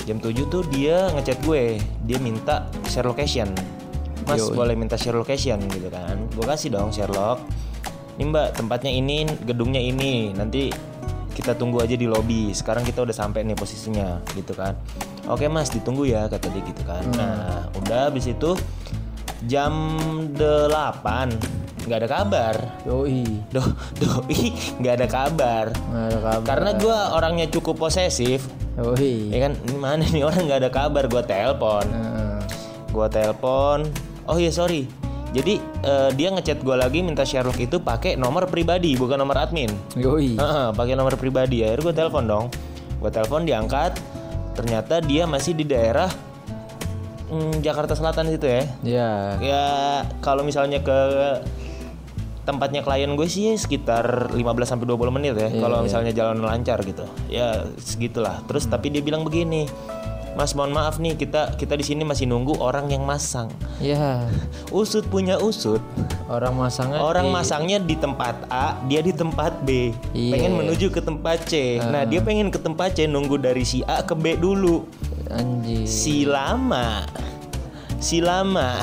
Jam 0.06 0.22
7 0.22 0.46
tuh 0.46 0.62
dia 0.70 1.10
ngechat 1.18 1.42
gue, 1.42 1.82
dia 2.06 2.18
minta 2.22 2.70
share 2.86 3.10
location. 3.10 3.50
Mas 4.22 4.38
Yoi. 4.38 4.54
boleh 4.54 4.78
minta 4.78 4.94
share 4.94 5.18
location 5.18 5.58
gitu 5.66 5.90
kan? 5.90 6.14
Gue 6.30 6.46
kasih 6.46 6.70
dong 6.70 6.94
Sherlock. 6.94 7.42
Ini 8.16 8.30
mbak 8.30 8.54
tempatnya 8.54 8.94
ini, 8.94 9.26
gedungnya 9.42 9.82
ini. 9.82 10.30
Nanti 10.30 10.70
kita 11.36 11.52
tunggu 11.52 11.84
aja 11.84 11.92
di 11.92 12.08
lobby. 12.08 12.56
Sekarang 12.56 12.80
kita 12.80 13.04
udah 13.04 13.12
sampai 13.12 13.44
nih 13.44 13.52
posisinya 13.52 14.24
gitu 14.32 14.56
kan? 14.56 14.72
Oke 15.28 15.44
mas 15.52 15.68
ditunggu 15.68 16.08
ya 16.08 16.24
kata 16.32 16.48
dia 16.48 16.64
gitu 16.64 16.82
kan. 16.88 17.04
Nah 17.12 17.68
udah 17.76 18.08
habis 18.08 18.24
itu 18.24 18.56
jam 19.44 20.00
8 20.32 20.40
nggak 21.86 21.98
ada 22.02 22.08
kabar. 22.10 22.54
Yoi, 22.88 23.22
Doh, 23.54 23.68
doi 24.00 24.50
nggak 24.80 24.94
ada 24.98 25.06
kabar. 25.06 25.64
nggak 25.70 26.06
ada 26.08 26.18
kabar. 26.18 26.46
Karena 26.48 26.70
gue 26.74 26.98
orangnya 27.14 27.46
cukup 27.46 27.78
posesif, 27.78 28.42
Yoi. 28.74 29.30
ya 29.30 29.46
kan 29.46 29.52
ini 29.68 29.76
mana 29.78 30.02
nih 30.02 30.26
orang 30.26 30.50
nggak 30.50 30.60
ada 30.66 30.70
kabar, 30.72 31.06
gue 31.06 31.22
telepon, 31.22 31.86
Heeh. 31.86 32.38
gue 32.90 33.06
telepon. 33.12 33.86
Oh 34.26 34.34
iya 34.34 34.50
sorry, 34.50 34.90
jadi 35.36 35.60
eh, 35.84 36.10
dia 36.16 36.32
ngechat 36.32 36.64
gue 36.64 36.76
lagi 36.80 37.04
minta 37.04 37.20
Sherlock 37.20 37.60
itu 37.60 37.76
pakai 37.76 38.16
nomor 38.16 38.48
pribadi 38.48 38.96
bukan 38.96 39.20
nomor 39.20 39.36
admin. 39.36 39.68
Yoi. 39.92 40.40
Heeh, 40.40 40.66
pakai 40.72 40.96
nomor 40.96 41.20
pribadi 41.20 41.60
ya. 41.60 41.76
Akhirnya 41.76 41.84
gue 41.92 41.94
telepon 41.94 42.24
dong, 42.24 42.44
gue 43.04 43.10
telepon 43.12 43.44
diangkat. 43.44 44.00
Ternyata 44.56 45.04
dia 45.04 45.28
masih 45.28 45.52
di 45.52 45.68
daerah 45.68 46.08
mm, 47.28 47.60
Jakarta 47.60 47.92
Selatan 47.92 48.32
situ 48.32 48.48
ya. 48.48 48.64
Ya. 48.80 49.12
Ya 49.44 49.66
kalau 50.24 50.40
misalnya 50.40 50.80
ke 50.80 50.98
tempatnya 52.48 52.80
klien 52.80 53.12
gue 53.12 53.28
sih 53.28 53.58
sekitar 53.60 54.32
15 54.32 54.40
sampai 54.64 54.86
20 54.86 55.16
menit 55.18 55.34
ya 55.34 55.50
kalau 55.60 55.84
misalnya 55.84 56.16
jalan 56.16 56.40
lancar 56.40 56.80
gitu. 56.80 57.04
Ya 57.28 57.68
segitulah. 57.76 58.40
Terus 58.48 58.64
tapi 58.72 58.88
dia 58.88 59.04
bilang 59.04 59.20
begini. 59.20 59.68
Mas 60.36 60.52
mohon 60.52 60.68
maaf 60.70 61.00
nih 61.00 61.16
kita 61.16 61.56
kita 61.56 61.72
di 61.72 61.82
sini 61.82 62.04
masih 62.04 62.28
nunggu 62.28 62.60
orang 62.60 62.92
yang 62.92 63.02
masang. 63.02 63.48
Ya. 63.80 64.28
Usut 64.68 65.08
punya 65.08 65.40
usut. 65.40 65.80
Orang 66.28 66.60
masangnya 66.60 67.00
Orang 67.00 67.30
di- 67.30 67.32
masangnya 67.32 67.78
di 67.80 67.96
tempat 67.96 68.36
A, 68.46 68.76
dia 68.84 69.00
di 69.00 69.10
tempat 69.10 69.64
B. 69.64 69.96
Iya. 70.12 70.32
Pengen 70.36 70.52
menuju 70.58 70.90
ke 70.90 71.00
tempat 71.00 71.48
C. 71.48 71.80
Nah, 71.80 72.04
dia 72.04 72.20
pengen 72.20 72.52
ke 72.52 72.58
tempat 72.58 72.92
C 72.92 73.08
nunggu 73.08 73.38
dari 73.38 73.64
si 73.64 73.80
A 73.82 74.04
ke 74.04 74.12
B 74.12 74.36
dulu. 74.36 74.84
anjing. 75.26 75.88
Si 75.88 76.22
lama. 76.22 77.02
Si 77.96 78.20
lama. 78.20 78.76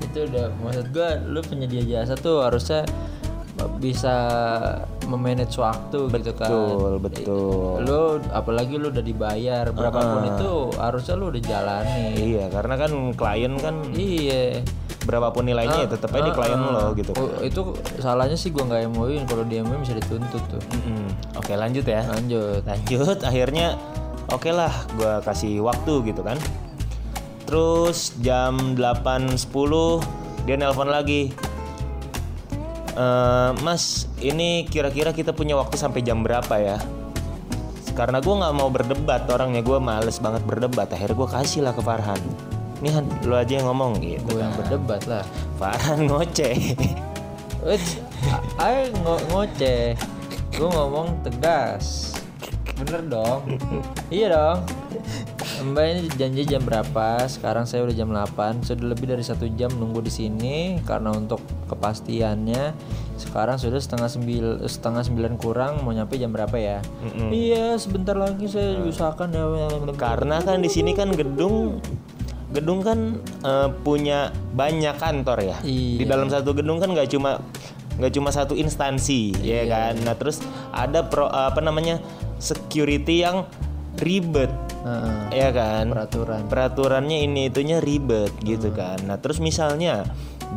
itu 0.00 0.26
udah 0.26 0.50
maksud 0.58 0.90
gua 0.90 1.22
lu 1.22 1.38
penyedia 1.38 1.82
jasa 1.82 2.14
tuh 2.14 2.42
harusnya 2.42 2.82
bisa 3.78 4.14
memanage 5.10 5.58
waktu 5.58 6.06
gitu 6.08 6.32
kan 6.32 6.46
Betul, 6.46 6.92
betul. 7.02 7.82
lu 7.82 8.00
apalagi 8.30 8.78
lu 8.78 8.88
udah 8.88 9.02
dibayar 9.02 9.66
berapapun 9.68 10.30
itu 10.30 10.50
harusnya 10.78 11.14
lu 11.18 11.28
udah 11.28 11.42
jalani 11.42 12.14
Iya, 12.14 12.46
karena 12.48 12.74
kan 12.78 12.90
klien 13.12 13.52
kan 13.58 13.74
iya 13.92 14.62
berapapun 15.00 15.48
nilainya 15.48 15.84
ya 15.84 15.88
tetap 15.88 16.12
aja 16.12 16.22
di 16.22 16.32
klien 16.36 16.60
lo 16.60 16.92
gitu. 16.92 17.10
Oh, 17.16 17.40
itu 17.40 17.60
salahnya 17.98 18.36
sih 18.36 18.52
gua 18.52 18.68
nggak 18.68 18.92
MOU 18.92 19.24
kalau 19.24 19.42
di 19.42 19.58
MOU 19.58 19.80
bisa 19.80 19.96
dituntut 19.96 20.44
tuh 20.46 20.60
Mm-mm. 20.60 21.08
Oke, 21.40 21.56
lanjut 21.56 21.82
ya. 21.82 22.04
lanjut 22.06 22.60
Lanjut, 22.62 23.18
akhirnya 23.24 23.74
oke 24.28 24.52
lah, 24.52 24.70
gua 24.94 25.18
kasih 25.20 25.64
waktu 25.64 26.12
gitu 26.12 26.20
kan. 26.20 26.36
Terus 27.48 28.14
jam 28.20 28.76
8.10 28.78 29.34
dia 30.46 30.54
nelpon 30.54 30.86
lagi. 30.86 31.34
"Eh, 32.96 33.50
mas, 33.62 34.10
ini 34.18 34.66
kira-kira 34.66 35.14
kita 35.14 35.30
punya 35.30 35.54
waktu 35.58 35.78
sampai 35.78 36.02
jam 36.02 36.22
berapa 36.22 36.54
ya? 36.58 36.78
Karena 37.94 38.22
gue 38.22 38.34
nggak 38.34 38.54
mau 38.54 38.70
berdebat 38.70 39.28
orangnya 39.28 39.60
gue 39.60 39.78
males 39.78 40.16
banget 40.22 40.42
berdebat. 40.46 40.88
Akhirnya 40.90 41.16
gue 41.18 41.28
kasih 41.28 41.60
lah 41.66 41.74
ke 41.74 41.82
Farhan. 41.82 42.20
Nih 42.80 42.96
Han, 42.96 43.04
lu 43.28 43.36
aja 43.36 43.60
yang 43.60 43.68
ngomong 43.68 44.00
gitu. 44.00 44.24
gue 44.24 44.40
yang 44.40 44.54
berdebat 44.56 45.04
lah 45.04 45.24
Farhan 45.60 46.08
ngoceh. 46.08 46.56
Ayo 48.56 48.88
ngo 49.04 49.16
ngoceh 49.32 49.92
gue 50.60 50.68
ngomong 50.68 51.24
tegas 51.24 52.12
bener 52.76 53.00
dong 53.08 53.40
iya 54.12 54.28
dong 54.28 54.60
Mbak 55.60 55.84
ini 55.84 56.00
janji 56.16 56.42
jam 56.48 56.64
berapa? 56.64 57.28
Sekarang 57.28 57.68
saya 57.68 57.84
udah 57.84 57.92
jam 57.92 58.08
8 58.08 58.64
Sudah 58.64 58.96
lebih 58.96 59.12
dari 59.12 59.20
satu 59.20 59.44
jam 59.52 59.68
nunggu 59.70 60.00
di 60.00 60.08
sini 60.08 60.80
Karena 60.82 61.12
untuk 61.12 61.38
kepastiannya 61.68 62.72
Sekarang 63.14 63.60
sudah 63.60 63.76
setengah 63.76 64.08
sembil 64.08 64.64
setengah 64.64 65.04
sembilan 65.04 65.36
kurang 65.36 65.84
Mau 65.84 65.92
nyampe 65.92 66.16
jam 66.16 66.32
berapa 66.32 66.56
ya? 66.56 66.80
Iya 67.28 67.76
sebentar 67.76 68.16
lagi 68.16 68.48
saya 68.48 68.80
usahakan 68.80 69.28
ya 69.30 69.44
Karena 69.94 70.40
kan 70.40 70.64
di 70.64 70.72
sini 70.72 70.96
kan 70.96 71.12
gedung 71.12 71.76
gedung 72.50 72.82
kan 72.82 73.14
eh, 73.46 73.68
punya 73.86 74.34
banyak 74.50 74.98
kantor 74.98 75.38
ya. 75.38 75.56
Di 75.62 76.02
Iya. 76.02 76.10
dalam 76.10 76.26
satu 76.26 76.50
gedung 76.50 76.82
kan 76.82 76.90
nggak 76.90 77.06
cuma 77.06 77.38
nggak 77.94 78.10
cuma 78.10 78.34
satu 78.34 78.56
instansi, 78.56 79.36
ya 79.38 79.68
kan. 79.70 79.94
Nah 80.02 80.16
terus 80.16 80.42
ada 80.72 81.04
pro, 81.06 81.28
apa 81.28 81.62
namanya 81.62 82.02
security 82.42 83.22
yang 83.22 83.44
ribet, 84.02 84.48
Heeh, 84.80 85.20
ya 85.36 85.48
kan. 85.52 85.92
Peraturan 85.92 86.40
Peraturannya 86.48 87.18
ini 87.24 87.52
itunya 87.52 87.78
ribet 87.84 88.32
gitu 88.40 88.72
kan. 88.72 88.96
Nah 89.04 89.20
terus 89.20 89.36
misalnya 89.38 90.08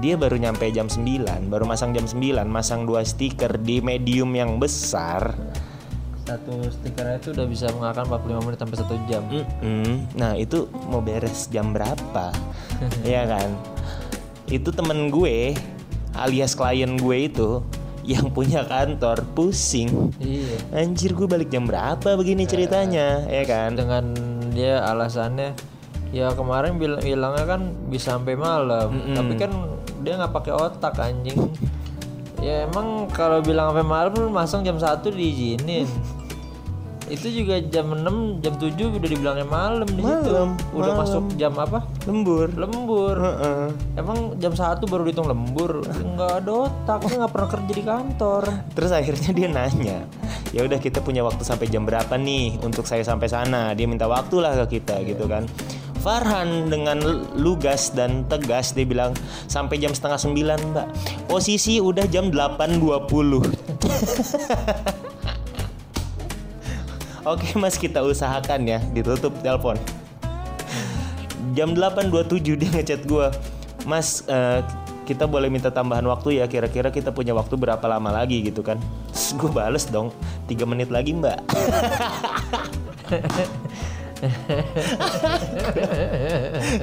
dia 0.01 0.17
baru 0.17 0.41
nyampe 0.41 0.65
jam 0.73 0.89
9 0.89 1.53
baru 1.53 1.69
masang 1.69 1.93
jam 1.93 2.09
9 2.09 2.49
masang 2.49 2.89
dua 2.89 3.05
stiker 3.05 3.61
di 3.61 3.77
medium 3.77 4.33
yang 4.33 4.57
besar 4.57 5.37
Satu 6.23 6.55
stiker 6.71 7.19
itu 7.19 7.35
udah 7.35 7.45
bisa 7.45 7.67
mengakan 7.75 8.07
45 8.09 8.45
menit 8.47 8.57
sampai 8.57 8.77
satu 8.79 8.95
jam 9.11 9.21
Mm-mm. 9.29 10.07
Nah 10.15 10.33
itu 10.39 10.71
mau 10.87 11.03
beres 11.03 11.51
jam 11.51 11.75
berapa? 11.75 12.31
Iya 13.05 13.27
kan? 13.27 13.49
Itu 14.47 14.71
temen 14.71 15.11
gue 15.11 15.51
alias 16.15 16.55
klien 16.55 16.95
gue 16.95 17.17
itu 17.27 17.59
yang 18.03 18.29
punya 18.29 18.67
kantor 18.67 19.23
pusing. 19.31 20.11
Iya. 20.19 20.59
Anjir 20.75 21.15
gue 21.15 21.27
balik 21.27 21.49
jam 21.49 21.63
berapa 21.63 22.19
begini 22.19 22.43
ceritanya, 22.43 23.23
ya 23.27 23.43
kan? 23.47 23.75
dengan 23.79 24.11
dia 24.53 24.83
alasannya 24.85 25.55
ya 26.13 26.29
kemarin 26.37 26.77
bilang 26.77 27.01
bilangnya 27.01 27.45
kan 27.49 27.61
bisa 27.89 28.15
sampai 28.15 28.37
malam. 28.37 28.93
Tapi 29.17 29.33
kan 29.39 29.51
dia 30.05 30.19
nggak 30.19 30.33
pakai 30.35 30.53
otak 30.53 30.93
anjing. 31.01 31.49
Ya 32.43 32.67
emang 32.67 33.07
kalau 33.09 33.39
bilang 33.39 33.71
sampai 33.71 33.87
malam 33.87 34.13
masang 34.29 34.61
jam 34.67 34.75
satu 34.75 35.09
diizinin 35.09 35.87
itu 37.13 37.29
juga 37.29 37.61
jam 37.63 37.93
6 37.93 38.41
jam 38.41 38.53
7 38.57 38.73
udah 38.73 39.05
dibilangnya 39.05 39.45
malam 39.45 39.85
di 39.85 40.01
situ 40.01 40.29
Malam, 40.33 40.49
udah 40.73 40.81
malam. 40.89 41.01
masuk 41.05 41.23
jam 41.37 41.53
apa 41.53 41.85
Lembur. 42.03 42.49
lembur 42.49 43.15
Heeh. 43.15 43.65
emang 43.95 44.17
jam 44.37 44.51
satu 44.51 44.83
baru 44.83 45.05
dihitung 45.05 45.29
lembur 45.29 45.85
nggak 45.85 46.31
ada 46.41 46.51
otak 46.65 47.05
nggak 47.05 47.29
pernah 47.29 47.49
kerja 47.49 47.71
di 47.71 47.83
kantor 47.83 48.43
Terus 48.73 48.89
akhirnya 48.89 49.29
dia 49.31 49.47
nanya, 49.47 49.97
ya 50.49 50.61
udah 50.61 50.77
kita 50.77 50.99
punya 50.99 51.21
waktu 51.21 51.41
sampai 51.41 51.69
jam 51.69 51.85
berapa 51.85 52.15
nih 52.15 52.57
untuk 52.59 52.83
saya 52.83 53.05
sampai 53.05 53.27
sana? 53.27 53.71
Dia 53.71 53.85
minta 53.85 54.09
waktu 54.09 54.33
lah 54.39 54.57
ke 54.65 54.79
kita 54.79 54.97
gitu 55.03 55.29
kan. 55.29 55.45
Farhan 55.99 56.67
dengan 56.67 56.99
lugas 57.33 57.87
dan 57.89 58.25
tegas 58.25 58.73
dia 58.73 58.83
bilang 58.83 59.13
sampai 59.45 59.77
jam 59.77 59.93
setengah 59.93 60.19
sembilan 60.19 60.59
mbak. 60.73 60.87
Posisi 61.27 61.77
udah 61.77 62.03
jam 62.07 62.27
8.20 62.27 62.81
Oke 67.23 67.55
mas 67.61 67.79
kita 67.79 68.03
usahakan 68.03 68.67
ya 68.67 68.79
ditutup 68.91 69.31
telepon. 69.39 69.79
Jam 71.55 71.75
8.27 71.75 72.59
dia 72.59 72.69
ngechat 72.71 73.07
gua. 73.07 73.31
Mas 73.87 74.23
eh, 74.27 74.63
kita 75.03 75.27
boleh 75.27 75.51
minta 75.51 75.67
tambahan 75.67 76.07
waktu 76.07 76.39
ya 76.39 76.47
kira-kira 76.47 76.87
kita 76.87 77.11
punya 77.11 77.35
waktu 77.35 77.59
berapa 77.59 77.83
lama 77.87 78.11
lagi 78.11 78.39
gitu 78.43 78.63
kan. 78.63 78.79
Gue 79.39 79.51
bales 79.51 79.87
dong 79.91 80.11
3 80.47 80.63
menit 80.67 80.87
lagi 80.91 81.11
mbak. 81.15 81.39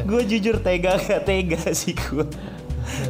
gue 0.05 0.23
jujur 0.29 0.61
tega 0.61 1.01
gak 1.01 1.25
tega 1.25 1.73
sih 1.73 1.97
gue. 1.97 2.29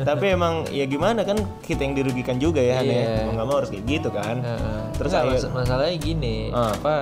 Tapi 0.03 0.27
emang 0.31 0.55
ya 0.69 0.85
gimana 0.85 1.23
kan 1.23 1.37
kita 1.61 1.83
yang 1.83 1.95
dirugikan 1.95 2.37
juga 2.37 2.59
ya 2.59 2.79
ya. 2.79 2.93
Iya. 2.95 3.15
Mau 3.25 3.33
nggak 3.35 3.47
mau 3.47 3.57
harus 3.57 3.71
kayak 3.71 3.85
gitu 3.85 4.09
kan. 4.11 4.37
Heeh. 4.39 4.81
Terus 4.95 5.13
akhir- 5.13 5.43
mas- 5.43 5.55
masalahnya 5.57 5.97
gini 5.97 6.37
Ah. 6.51 6.71
apa 6.71 6.95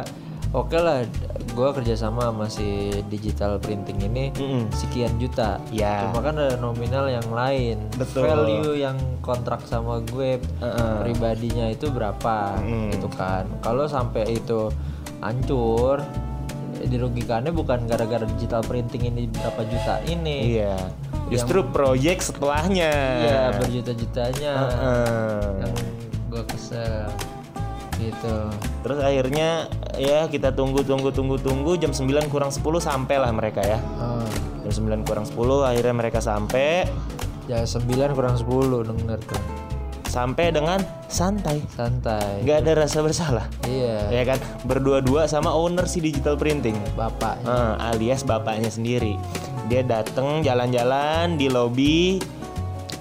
oke 0.51 0.75
lah 0.75 1.05
gue 1.49 1.69
kerjasama 1.75 2.25
sama 2.25 2.47
si 2.47 2.65
digital 3.05 3.59
printing 3.59 3.99
ini 4.01 4.31
Mm-mm. 4.33 4.71
sekian 4.71 5.11
juta 5.17 5.59
Ya. 5.69 6.07
cuma 6.07 6.23
kan 6.23 6.39
ada 6.39 6.57
nominal 6.57 7.05
yang 7.07 7.27
lain 7.29 7.83
Betul. 7.93 8.25
value 8.25 8.79
yang 8.79 8.95
kontrak 9.21 9.61
sama 9.63 9.99
gue 10.01 10.39
Heeh. 10.41 10.95
pribadinya 11.03 11.67
itu 11.67 11.91
berapa 11.91 12.57
Mm. 12.59 12.95
gitu 12.95 13.09
kan 13.11 13.45
kalau 13.61 13.85
sampai 13.85 14.25
itu 14.31 14.71
hancur 15.21 16.01
dirugikannya 16.81 17.51
bukan 17.51 17.85
gara-gara 17.85 18.23
digital 18.29 18.63
printing 18.63 19.03
ini 19.05 19.27
berapa 19.29 19.63
juta 19.65 19.99
ini 20.05 20.57
Iya. 20.57 20.79
Justru 21.29 21.61
proyek 21.69 22.19
setelahnya. 22.21 22.93
ya 23.21 23.43
berjuta-jutanya 23.57 24.53
Heeh. 24.64 25.43
yang 25.64 25.75
gue 26.29 26.43
kesel 26.49 27.09
gitu 27.99 28.37
Terus 28.87 28.99
akhirnya 29.03 29.67
ya 29.99 30.31
kita 30.31 30.55
tunggu 30.55 30.87
tunggu 30.87 31.11
tunggu 31.11 31.35
tunggu 31.37 31.75
jam 31.77 31.91
9 31.91 32.31
kurang 32.31 32.55
10 32.55 32.62
sampailah 32.79 33.31
mereka 33.35 33.61
ya. 33.61 33.79
Oh. 33.99 34.23
Jam 34.64 34.87
9 34.87 35.03
kurang 35.09 35.27
10 35.27 35.35
akhirnya 35.67 35.95
mereka 35.95 36.19
sampai 36.23 36.87
Ya 37.49 37.64
9 37.64 37.85
kurang 38.14 38.37
10 38.37 38.87
denger 38.87 39.19
tuh 39.25 39.67
sampai 40.18 40.50
dengan 40.50 40.83
santai. 41.07 41.62
Santai 41.70 42.42
nggak 42.42 42.59
ada 42.59 42.72
rasa 42.76 42.98
bersalah. 43.00 43.46
Iya 43.62 44.11
Ya 44.11 44.22
kan? 44.26 44.38
Berdua-dua 44.66 45.31
sama 45.31 45.54
owner 45.54 45.87
si 45.87 46.02
digital 46.02 46.35
printing. 46.35 46.74
Bapak 46.92 47.38
Eh, 47.40 47.72
alias 47.87 48.26
bapaknya 48.26 48.66
sendiri. 48.66 49.14
Dia 49.70 49.87
dateng 49.87 50.42
jalan-jalan 50.42 51.38
di 51.38 51.46
lobi 51.46 52.18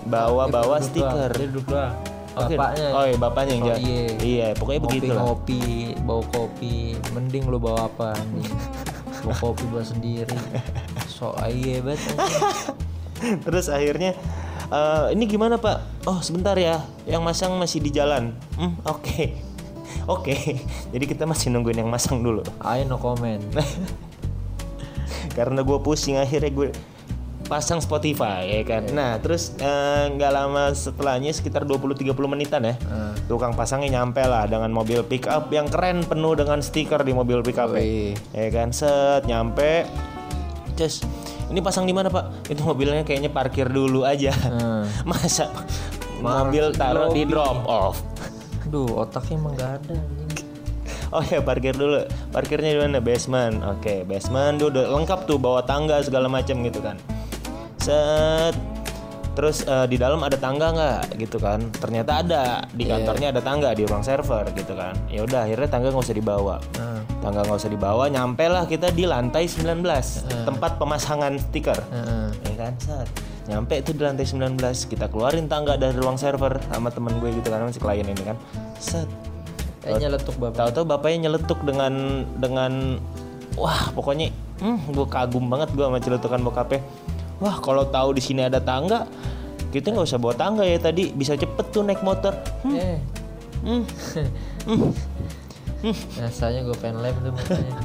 bawa-bawa 0.05 0.77
stiker. 0.79 1.27
doang, 1.27 1.33
Dia 1.33 1.47
duduk 1.49 1.65
doang 1.65 1.93
Oke. 2.37 2.53
Bapaknya 2.53 2.87
Oh 2.93 3.03
iya 3.03 3.17
bapaknya 3.17 3.51
yang 3.51 3.63
Oh, 3.63 3.67
jalan. 3.67 3.81
iya. 3.81 4.05
Iya, 4.21 4.47
pokoknya 4.53 4.81
begitu 4.83 5.09
lah. 5.09 5.23
Ngopi-ngopi 5.25 5.61
Bawa 5.99 6.23
kopi 6.29 6.75
Mending 7.09 7.43
lu 7.49 7.57
bawa 7.57 7.89
apa 7.89 8.13
anjing 8.13 8.53
Bawa 9.25 9.35
kopi 9.41 9.63
bawa 9.65 9.81
sendiri 9.81 10.37
So 11.09 11.33
aye 11.35 11.81
banget. 11.81 12.13
Terus 13.41 13.67
akhirnya 13.67 14.13
"Eh, 14.67 15.15
ini 15.15 15.23
gimana 15.27 15.55
Pak? 15.55 16.07
Oh 16.07 16.19
sebentar 16.19 16.55
ya, 16.59 16.83
yang 17.07 17.23
masang 17.23 17.55
masih 17.55 17.79
di 17.79 17.91
jalan. 17.91 18.35
Hmm, 18.59 18.75
oke, 18.83 19.31
oke. 20.15 20.35
Jadi 20.93 21.05
kita 21.07 21.23
masih 21.23 21.51
nungguin 21.51 21.83
yang 21.83 21.91
masang 21.91 22.19
dulu. 22.19 22.43
I 22.59 22.83
no 22.83 22.99
comment 22.99 23.43
Karena 25.37 25.61
gue 25.61 25.77
pusing 25.79 26.17
akhirnya 26.17 26.49
gue 26.49 26.69
pasang 27.47 27.79
Spotify 27.79 28.43
ya 28.59 28.61
kan. 28.67 28.83
Nah 28.91 29.23
terus 29.23 29.55
eh, 29.55 30.03
nggak 30.11 30.31
lama 30.35 30.75
setelahnya 30.75 31.31
sekitar 31.31 31.63
20-30 31.63 32.11
menitan 32.27 32.61
ya. 32.67 32.75
Eh. 32.75 33.13
Tukang 33.31 33.55
pasangnya 33.55 34.03
nyampe 34.03 34.19
lah 34.23 34.47
dengan 34.51 34.71
mobil 34.75 34.99
pick 35.07 35.31
up 35.31 35.47
yang 35.51 35.71
keren 35.71 36.03
penuh 36.03 36.35
dengan 36.35 36.59
stiker 36.59 37.07
di 37.07 37.15
mobil 37.15 37.39
pick 37.39 37.55
up 37.55 37.71
ya 37.75 38.47
kan 38.51 38.75
set 38.75 39.23
nyampe 39.27 39.87
Cus, 40.77 41.01
ini 41.47 41.59
pasang 41.63 41.87
di 41.87 41.95
mana 41.95 42.11
pak? 42.11 42.51
Itu 42.51 42.67
mobilnya 42.67 43.07
kayaknya 43.07 43.31
parkir 43.31 43.71
dulu 43.71 44.03
aja. 44.03 44.35
Hmm. 44.35 44.83
Masa 45.09 45.47
mobil 46.19 46.73
taruh 46.75 47.13
di 47.13 47.23
drop 47.23 47.63
off? 47.63 48.03
Duh 48.67 48.99
otaknya 48.99 49.39
emang 49.39 49.53
gak 49.55 49.71
ada 49.79 49.95
Oh 51.15 51.23
ya 51.23 51.39
parkir 51.39 51.71
dulu. 51.71 52.03
Parkirnya 52.35 52.75
di 52.75 52.79
mana? 52.83 52.99
Basement. 52.99 53.63
Oke, 53.63 54.03
basement 54.03 54.59
tuh 54.59 54.67
udah 54.75 54.91
lengkap 54.91 55.23
tuh 55.23 55.39
bawa 55.39 55.63
tangga 55.63 56.03
segala 56.03 56.27
macam 56.27 56.59
gitu 56.67 56.83
kan. 56.83 56.99
Set. 57.79 58.51
Terus 59.37 59.61
eh, 59.61 59.85
di 59.85 60.01
dalam 60.01 60.17
ada 60.25 60.33
tangga 60.33 60.73
nggak 60.73 61.21
gitu 61.21 61.37
kan? 61.37 61.61
Ternyata 61.69 62.25
ada 62.25 62.65
di 62.73 62.89
Iya. 62.89 62.97
kantornya 62.97 63.27
ada 63.29 63.41
tangga 63.45 63.69
di 63.71 63.85
ruang 63.85 64.01
server 64.01 64.49
gitu 64.57 64.73
kan. 64.73 64.97
Ya 65.07 65.21
udah 65.21 65.45
akhirnya 65.45 65.69
tangga 65.69 65.93
nggak 65.93 66.05
usah 66.09 66.17
dibawa. 66.17 66.55
Nah, 66.73 66.97
Tangga 67.17 67.45
nggak 67.45 67.59
usah 67.59 67.69
dibawa, 67.69 68.03
nyampe 68.07 68.45
lah 68.45 68.65
kita 68.65 68.89
di 68.89 69.05
lantai 69.05 69.45
19 69.45 69.83
tempat 70.45 70.77
pemasangan 70.77 71.33
stiker. 71.37 71.77
heeh. 71.89 72.27
Ya 72.45 72.53
kan, 72.55 72.73
set. 72.77 73.07
Nyampe 73.45 73.73
itu 73.77 73.91
di 73.93 74.01
lantai 74.01 74.25
19 74.25 74.57
kita 74.85 75.05
keluarin 75.07 75.45
tangga 75.45 75.77
dari 75.77 75.93
ruang 75.93 76.15
server 76.15 76.57
sama 76.67 76.89
temen 76.89 77.17
gue 77.17 77.29
gitu 77.31 77.47
kan 77.47 77.61
masih 77.61 77.79
klien 77.79 78.05
ini 78.05 78.23
kan. 78.23 78.37
Set. 78.77 79.09
Kayaknya 79.81 80.19
letuk 80.19 80.35
bapak 80.35 80.55
Tahu-tahu 80.67 80.83
bapaknya 80.83 81.17
nyeletuk 81.27 81.63
dengan 81.63 81.93
dengan 82.37 82.99
wah 83.55 83.87
pokoknya 83.91 84.29
hmm, 84.59 84.91
gue 84.91 85.07
kagum 85.07 85.47
banget 85.47 85.71
gue 85.73 85.83
sama 85.83 85.99
celetukan 85.99 86.39
bokapnya. 86.43 86.81
Wah 87.37 87.61
kalau 87.61 87.85
tahu 87.85 88.17
di 88.17 88.21
sini 88.21 88.41
ada 88.41 88.57
tangga 88.57 89.05
kita 89.67 89.91
nggak 89.91 90.07
usah 90.07 90.17
bawa 90.17 90.33
tangga 90.33 90.63
ya 90.63 90.79
tadi 90.79 91.11
bisa 91.11 91.35
cepet 91.35 91.65
tuh 91.69 91.83
naik 91.83 92.01
motor. 92.01 92.33
Hmm, 92.63 92.73
Eh 92.73 92.97
hmm, 93.61 93.83
hmm. 95.83 95.95
Rasanya 96.17 96.65
gue 96.65 96.75
pengen 96.77 97.03
lem 97.03 97.13
tuh 97.21 97.29
mukanya 97.29 97.75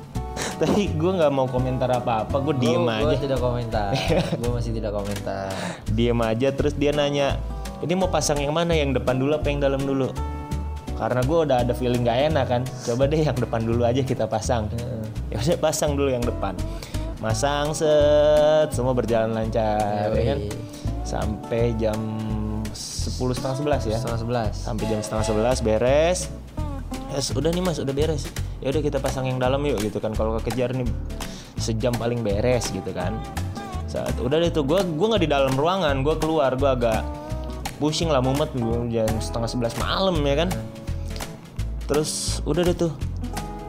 Tapi 0.60 0.92
gue 0.92 1.12
nggak 1.16 1.32
mau 1.32 1.48
komentar 1.48 1.88
apa-apa, 1.88 2.36
gue 2.44 2.54
diem 2.60 2.84
Gua- 2.84 3.00
gua 3.00 3.12
aja, 3.12 3.16
tidak 3.16 3.40
komentar 3.40 3.88
Gue 4.40 4.50
masih 4.52 4.72
tidak 4.76 4.92
komentar 4.92 5.48
diem 5.88 6.20
aja. 6.20 6.48
Terus 6.52 6.76
dia 6.76 6.92
nanya, 6.92 7.40
ini 7.80 7.96
mau 7.96 8.12
pasang 8.12 8.36
yang 8.36 8.52
mana? 8.52 8.76
Yang 8.76 9.00
depan 9.00 9.16
dulu 9.16 9.32
apa 9.40 9.46
yang 9.48 9.60
dalam 9.64 9.80
dulu? 9.80 10.12
Karena 11.00 11.24
gue 11.24 11.38
udah 11.48 11.56
ada 11.64 11.72
feeling 11.72 12.04
gak 12.04 12.28
enak 12.28 12.44
kan. 12.44 12.62
Coba 12.84 13.08
deh 13.08 13.24
yang 13.24 13.32
depan 13.32 13.64
dulu 13.64 13.88
aja 13.88 14.04
kita 14.04 14.28
pasang. 14.28 14.68
Ya 15.32 15.40
udah 15.40 15.56
pasang 15.56 15.96
dulu 15.96 16.12
yang 16.12 16.20
depan 16.20 16.52
masang 17.20 17.76
set. 17.76 18.72
Semua 18.72 18.96
berjalan 18.96 19.36
lancar 19.36 20.10
ya 20.16 20.24
kan? 20.34 20.40
Sampai 21.04 21.76
jam 21.76 22.00
10 22.72 23.36
setengah 23.36 23.56
sebelas 23.60 23.82
ya. 23.84 23.98
Setengah 24.00 24.20
sebelas. 24.20 24.52
Sampai 24.56 24.84
jam 24.88 25.00
setengah 25.04 25.24
sebelas 25.28 25.56
beres. 25.60 26.18
Yes, 27.12 27.30
udah 27.36 27.52
nih 27.52 27.62
mas 27.62 27.78
udah 27.78 27.92
beres. 27.92 28.26
Ya 28.64 28.72
udah 28.72 28.82
kita 28.82 28.98
pasang 28.98 29.28
yang 29.28 29.36
dalam 29.36 29.60
yuk 29.68 29.84
gitu 29.84 30.00
kan. 30.00 30.16
Kalau 30.16 30.40
kekejar 30.40 30.72
nih 30.72 30.88
sejam 31.60 31.92
paling 31.92 32.24
beres 32.24 32.72
gitu 32.72 32.90
kan. 32.96 33.20
Saat 33.84 34.16
udah 34.22 34.40
deh 34.40 34.48
tuh 34.54 34.64
gue 34.64 34.80
gua 34.96 35.06
nggak 35.14 35.22
di 35.26 35.30
dalam 35.30 35.52
ruangan 35.58 36.06
gue 36.06 36.14
keluar 36.22 36.54
gue 36.54 36.70
agak 36.70 37.02
pusing 37.82 38.06
lah 38.06 38.22
mumet 38.22 38.48
gue 38.54 38.94
jam 38.94 39.10
setengah 39.20 39.48
sebelas 39.50 39.74
malam 39.76 40.16
ya 40.24 40.46
kan? 40.46 40.48
Terus 41.90 42.40
udah 42.48 42.62
deh 42.64 42.76
tuh. 42.76 42.92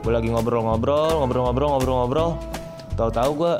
Gue 0.05 0.13
lagi 0.13 0.29
ngobrol-ngobrol 0.29 1.25
ngobrol-ngobrol 1.25 1.67
ngobrol-ngobrol 1.77 2.29
tahu-tahu 2.95 3.31
gue 3.37 3.53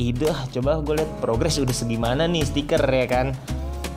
ide 0.00 0.32
ah, 0.32 0.46
coba 0.48 0.80
gue 0.80 0.94
lihat 1.02 1.12
progres 1.20 1.60
udah 1.60 1.76
segimana 1.76 2.24
nih 2.24 2.46
stiker 2.46 2.80
ya 2.80 3.06
kan? 3.06 3.36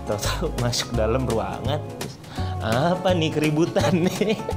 Tahu-tahu 0.09 0.51
masuk 0.63 0.95
dalam 0.97 1.23
ruangan 1.23 1.79
terus, 1.97 2.15
apa 2.63 3.15
nih 3.15 3.31
keributan 3.31 4.07
nih? 4.07 4.37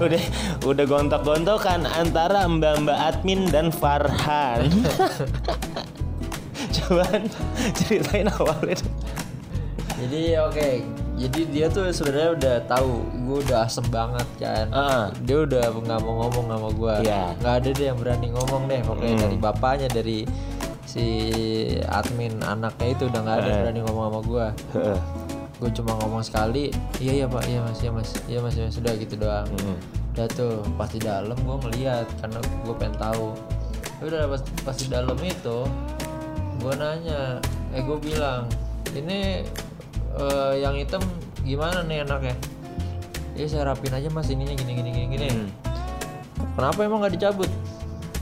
Udah 0.00 0.20
udah 0.64 0.84
gontok-gontokan 0.84 1.88
antara 1.88 2.44
mbak-mbak 2.44 2.96
admin 2.96 3.48
dan 3.48 3.72
Farhan. 3.72 4.68
Cuman 6.76 7.28
ceritain 7.76 8.28
awalnya. 8.28 8.76
Jadi 10.00 10.20
oke 10.36 10.70
Jadi 11.20 11.40
dia 11.46 11.68
tuh 11.68 11.92
sebenarnya 11.92 12.30
udah 12.32 12.54
tahu 12.64 12.92
Gue 13.28 13.38
udah 13.44 13.68
asem 13.68 13.84
banget 13.86 14.24
kan. 14.40 14.66
Heeh. 14.66 15.04
Dia 15.20 15.38
udah 15.44 15.62
nggak 15.70 16.00
mau 16.00 16.14
ngomong 16.24 16.44
sama 16.48 16.68
gue 16.72 16.94
Iya. 17.04 17.22
nggak 17.36 17.54
ada 17.54 17.68
deh 17.70 17.86
yang 17.86 17.98
berani 17.98 18.28
ngomong 18.30 18.62
deh 18.64 18.80
Pokoknya 18.80 19.16
dari 19.20 19.36
bapaknya 19.36 19.88
Dari 19.88 20.18
si 20.82 21.06
admin 21.86 22.40
anaknya 22.42 22.88
itu 22.90 23.06
udah 23.06 23.20
nggak 23.20 23.36
ada 23.36 23.42
yang 23.42 23.52
Heeh. 23.52 23.62
berani 23.62 23.80
ngomong 23.84 24.04
sama 24.06 24.20
gue 24.24 24.46
Heeh. 24.74 24.98
gue 25.60 25.70
cuma 25.76 25.92
ngomong 26.00 26.22
sekali 26.24 26.72
iya 26.96 27.12
iya 27.14 27.26
pak. 27.28 27.44
Iya 27.44 27.60
mas. 27.60 27.78
Iya 27.78 27.90
mas. 27.92 28.10
Iya 28.24 28.38
mas. 28.40 28.54
Iya 28.56 28.64
mas. 28.64 28.74
Sudah 28.74 28.92
gitu 28.96 29.14
doang. 29.14 29.44
Hmm. 29.60 29.76
udah 30.10 30.26
tuh 30.26 30.52
pas 30.74 30.88
di 30.88 30.98
dalam 30.98 31.36
gue 31.36 31.56
ngeliat 31.60 32.08
karena 32.18 32.38
gue 32.40 32.74
pengen 32.74 32.96
tahu. 32.96 33.36
Ya 34.00 34.04
udah 34.08 34.22
pas, 34.26 34.40
pas 34.64 34.72
di 34.74 34.88
dalam 34.88 35.18
itu 35.20 35.58
gue 36.58 36.72
nanya 36.74 37.38
eh 37.70 37.80
gue 37.80 37.98
bilang 38.00 38.48
ini 38.92 39.44
eh, 40.16 40.54
yang 40.62 40.74
hitam 40.74 41.02
gimana 41.44 41.84
nih 41.84 42.02
enaknya? 42.06 42.36
Ya 43.38 43.46
saya 43.46 43.70
rapin 43.70 43.94
aja 43.94 44.08
mas 44.10 44.28
ininya 44.28 44.54
gini 44.58 44.72
gini 44.74 44.90
gini 44.90 45.06
gini. 45.16 45.28
Hmm. 45.30 45.50
kenapa 46.56 46.82
emang 46.82 47.04
nggak 47.04 47.14
dicabut? 47.20 47.50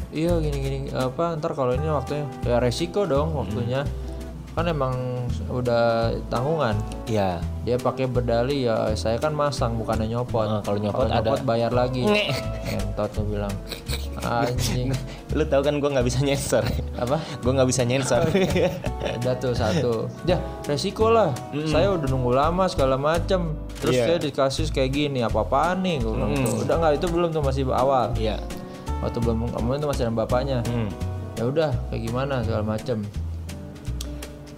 Iya 0.09 0.41
gini 0.41 0.59
gini 0.59 0.79
apa 0.97 1.37
ntar 1.37 1.53
kalau 1.53 1.77
ini 1.77 1.85
waktunya 1.93 2.25
ya 2.49 2.57
resiko 2.59 3.05
dong 3.05 3.37
waktunya 3.37 3.85
kan 4.59 4.67
emang 4.67 4.95
udah 5.49 6.11
tanggungan 6.27 6.75
Iya. 7.07 7.39
dia 7.63 7.77
pakai 7.77 8.05
berdali 8.05 8.67
ya 8.67 8.91
saya 8.93 9.15
kan 9.17 9.31
masang 9.31 9.75
bukannya 9.75 10.11
nyopot 10.11 10.45
Ah, 10.45 10.59
kalau 10.61 10.77
nyopot 10.77 11.07
ada. 11.07 11.39
bayar 11.41 11.71
lagi 11.71 12.03
entot 12.67 13.07
tuh 13.09 13.23
bilang 13.25 13.55
anjing 14.21 14.91
Lu 15.31 15.45
tahu 15.45 15.63
kan 15.63 15.77
gue 15.77 15.87
nggak 15.87 16.03
bisa 16.03 16.19
nyensor. 16.21 16.65
apa 16.97 17.23
gue 17.39 17.53
nggak 17.53 17.69
bisa 17.69 17.83
nyensor. 17.83 18.27
udah 19.19 19.35
tuh 19.37 19.53
satu 19.53 20.11
ya 20.25 20.37
resiko 20.65 21.07
lah 21.09 21.31
saya 21.65 21.91
udah 21.91 22.09
nunggu 22.09 22.33
lama 22.33 22.67
segala 22.67 22.97
macam 22.97 23.55
terus 23.79 23.95
Iya. 23.95 24.05
saya 24.05 24.19
dikasih 24.19 24.67
kayak 24.69 24.91
gini 24.91 25.21
apa 25.21 25.39
apaan 25.39 25.81
nih 25.81 26.01
gue 26.01 26.11
bilang 26.11 26.35
tuh. 26.35 26.67
udah 26.67 26.75
nggak 26.77 26.93
itu 26.97 27.07
belum 27.07 27.29
tuh 27.31 27.43
masih 27.43 27.63
awal 27.69 28.11
Iya. 28.13 28.43
waktu 28.99 29.19
belum 29.19 29.47
kamu 29.49 29.69
itu 29.77 29.87
masih 29.87 30.03
ada 30.03 30.15
bapaknya 30.17 30.59
Hmm. 30.65 30.91
ya 31.35 31.47
udah 31.47 31.71
kayak 31.89 32.03
gimana 32.03 32.43
segala 32.43 32.65
macem 32.67 32.99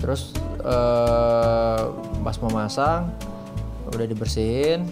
terus 0.01 0.33
eh 0.61 1.81
pas 2.21 2.37
mau 2.39 2.53
masang 2.53 3.13
udah 3.87 4.07
dibersihin 4.07 4.87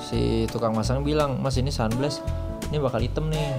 si 0.00 0.44
tukang 0.48 0.72
masang 0.72 1.02
bilang 1.02 1.38
mas 1.38 1.54
ini 1.54 1.68
sunblast 1.68 2.20
ini 2.68 2.78
bakal 2.78 2.98
hitam 2.98 3.28
nih 3.28 3.50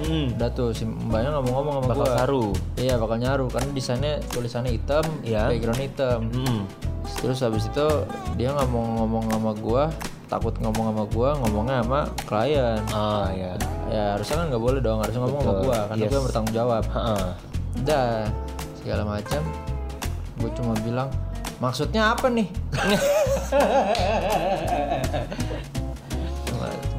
Hmm. 0.00 0.32
udah 0.32 0.48
tuh 0.50 0.72
si 0.72 0.88
mbaknya 0.88 1.28
ngomong-ngomong 1.30 1.74
sama 1.76 1.88
Bakal 1.92 2.00
gua 2.00 2.16
saru. 2.16 2.46
iya 2.74 2.96
bakal 2.96 3.20
nyaru 3.20 3.52
karena 3.52 3.68
desainnya 3.70 4.14
tulisannya 4.26 4.72
hitam 4.72 5.04
Iya. 5.20 5.44
background 5.46 5.76
hitam 5.78 6.20
Hmm. 6.32 6.60
terus 7.20 7.44
habis 7.44 7.68
itu 7.68 7.86
dia 8.34 8.48
ngomong-ngomong 8.50 9.28
sama 9.28 9.52
gua 9.52 9.92
takut 10.24 10.56
ngomong 10.56 10.84
sama 10.88 11.04
gua 11.04 11.30
ngomongnya 11.36 11.84
sama 11.84 12.00
klien 12.24 12.80
Ah 12.88 13.28
ya. 13.28 13.52
ya 13.92 14.04
harusnya 14.16 14.40
kan 14.40 14.46
nggak 14.48 14.62
boleh 14.62 14.80
dong 14.80 14.98
harusnya 15.04 15.20
ngomong 15.20 15.40
sama 15.42 15.54
gua 15.60 15.78
karena 15.84 16.00
Yes. 16.00 16.08
gua 16.08 16.16
yang 16.16 16.26
bertanggung 16.32 16.54
jawab 16.56 16.82
Heeh. 16.88 17.24
udah 17.76 18.08
segala 18.80 19.02
macam 19.04 19.42
gue 20.40 20.50
cuma 20.56 20.74
bilang 20.80 21.08
maksudnya 21.60 22.16
apa 22.16 22.26
nih? 22.32 22.48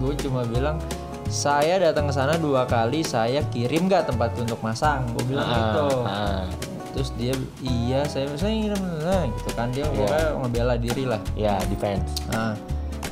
Gue 0.01 0.17
cuma 0.17 0.41
bilang 0.41 0.81
saya 1.29 1.77
datang 1.77 2.09
ke 2.09 2.13
sana 2.17 2.33
dua 2.41 2.65
kali 2.65 3.05
saya 3.05 3.45
kirim 3.53 3.85
nggak 3.85 4.09
tempat 4.09 4.33
untuk 4.41 4.57
masang? 4.65 5.05
Gue 5.13 5.37
bilang 5.37 5.45
gitu. 5.47 5.87
Ah. 6.05 6.45
terus 6.91 7.15
dia 7.15 7.31
iya 7.63 8.03
saya 8.03 8.27
saya 8.35 8.51
ngirim 8.51 8.81
nah, 8.99 9.23
gitu 9.29 9.49
kan. 9.55 9.71
Dia 9.71 9.87
Iya. 9.87 9.95
pokoknya 9.95 10.27
ngebela 10.43 10.75
diri 10.75 11.03
lah. 11.07 11.21
Ya 11.37 11.55
defense. 11.71 12.09
nah 12.33 12.57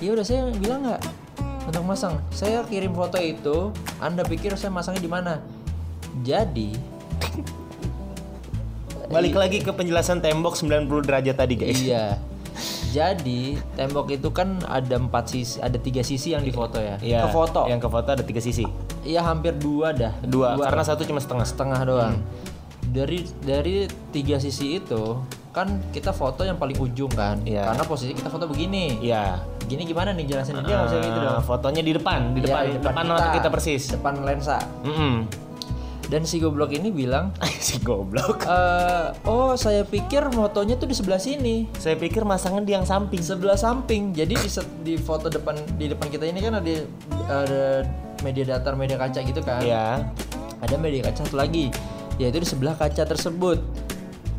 ya 0.04 0.12
udah 0.18 0.26
saya 0.26 0.50
bilang 0.58 0.84
nggak 0.84 1.02
untuk 1.70 1.84
masang? 1.86 2.18
Saya 2.34 2.66
kirim 2.68 2.92
foto 2.92 3.22
itu 3.22 3.72
anda 4.02 4.26
pikir 4.28 4.52
saya 4.58 4.74
masangnya 4.74 5.00
di 5.06 5.12
mana? 5.12 5.34
Jadi 6.26 6.76
Balik 9.10 9.36
lagi 9.42 9.58
ke 9.66 9.74
penjelasan 9.74 10.22
tembok 10.22 10.54
90 10.54 10.86
derajat 11.02 11.34
tadi 11.34 11.58
guys. 11.58 11.82
Iya. 11.82 12.22
Jadi 12.94 13.58
tembok 13.74 14.14
itu 14.14 14.30
kan 14.30 14.62
ada 14.70 15.02
empat 15.02 15.34
sisi, 15.34 15.58
ada 15.58 15.82
tiga 15.82 16.06
sisi 16.06 16.38
yang 16.38 16.46
difoto 16.46 16.78
ya. 16.78 17.02
Iya. 17.02 17.26
Ke 17.26 17.30
foto. 17.34 17.66
Yang 17.66 17.86
ke 17.86 17.90
foto 17.90 18.10
ada 18.14 18.22
tiga 18.22 18.42
sisi. 18.42 18.70
Iya 19.02 19.26
hampir 19.26 19.58
dua 19.58 19.98
dah. 19.98 20.14
Dua, 20.22 20.54
karena 20.62 20.86
satu 20.86 21.02
cuma 21.10 21.18
setengah. 21.18 21.46
setengah 21.46 21.80
doang. 21.90 22.16
Hmm. 22.22 22.94
Dari 22.94 23.26
dari 23.42 23.90
tiga 24.14 24.38
sisi 24.38 24.78
itu 24.78 25.18
kan 25.50 25.82
kita 25.90 26.14
foto 26.14 26.46
yang 26.46 26.62
paling 26.62 26.78
ujung 26.78 27.10
kan. 27.10 27.42
Iya. 27.50 27.66
Karena 27.66 27.84
posisi 27.90 28.14
kita 28.14 28.30
foto 28.30 28.46
begini. 28.46 29.02
Iya. 29.02 29.42
Gini 29.66 29.90
gimana 29.90 30.14
nih 30.14 30.26
jelasin 30.30 30.62
dia 30.62 30.86
nggak 30.86 30.90
usah 30.90 31.02
gitu 31.02 31.20
dong. 31.22 31.34
Ah, 31.34 31.42
fotonya 31.42 31.82
di 31.82 31.94
depan, 31.98 32.38
di 32.38 32.46
Iya, 32.46 32.46
depan, 32.46 32.62
di 32.66 32.78
depan, 32.78 33.04
mata 33.10 33.26
kita 33.34 33.50
persis. 33.50 33.90
Depan 33.90 34.22
lensa. 34.22 34.62
Mm 34.86 35.49
Dan 36.10 36.26
si 36.26 36.38
goblok 36.38 36.74
ini 36.74 36.90
bilang, 36.90 37.30
si 37.62 37.78
goblok. 37.78 38.42
"Eh, 38.42 39.08
oh 39.24 39.54
saya 39.54 39.86
pikir 39.86 40.26
motonya 40.30 40.74
tuh 40.74 40.86
di 40.86 40.94
sebelah 40.94 41.18
sini. 41.18 41.70
Saya 41.76 41.94
pikir 41.96 42.26
masangnya 42.26 42.62
di 42.62 42.74
yang 42.74 42.84
samping. 42.84 43.22
sebelah 43.22 43.54
samping 43.54 44.10
jadi 44.12 44.34
di, 44.34 44.50
set- 44.50 44.82
di 44.82 44.98
foto 44.98 45.30
depan 45.30 45.54
di 45.76 45.86
depan 45.86 46.10
kita 46.10 46.26
ini 46.26 46.42
kan 46.42 46.58
ada 46.58 46.74
ada 47.28 47.62
media 48.20 48.44
datar 48.50 48.74
media 48.74 48.98
kaca 48.98 49.22
gitu 49.22 49.40
kan 49.40 49.62
Iya. 49.62 50.10
ada 50.58 50.76
media 50.76 51.04
kaca 51.04 51.22
satu 51.22 51.38
lagi 51.38 51.70
yaitu 52.18 52.36
di 52.36 52.48
sebelah 52.48 52.74
kaca 52.74 53.06
tersebut 53.06 53.62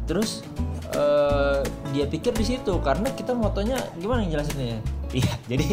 terus 0.05 0.43
eh, 0.91 1.63
dia 1.89 2.05
pikir 2.05 2.35
di 2.35 2.45
situ 2.45 2.77
karena 2.83 3.09
kita 3.11 3.31
motonya 3.31 3.79
gimana 3.97 4.21
yang 4.21 4.37
jelasinnya 4.37 4.67
ya 4.75 4.81
Iya. 5.13 5.33
Jadi 5.49 5.67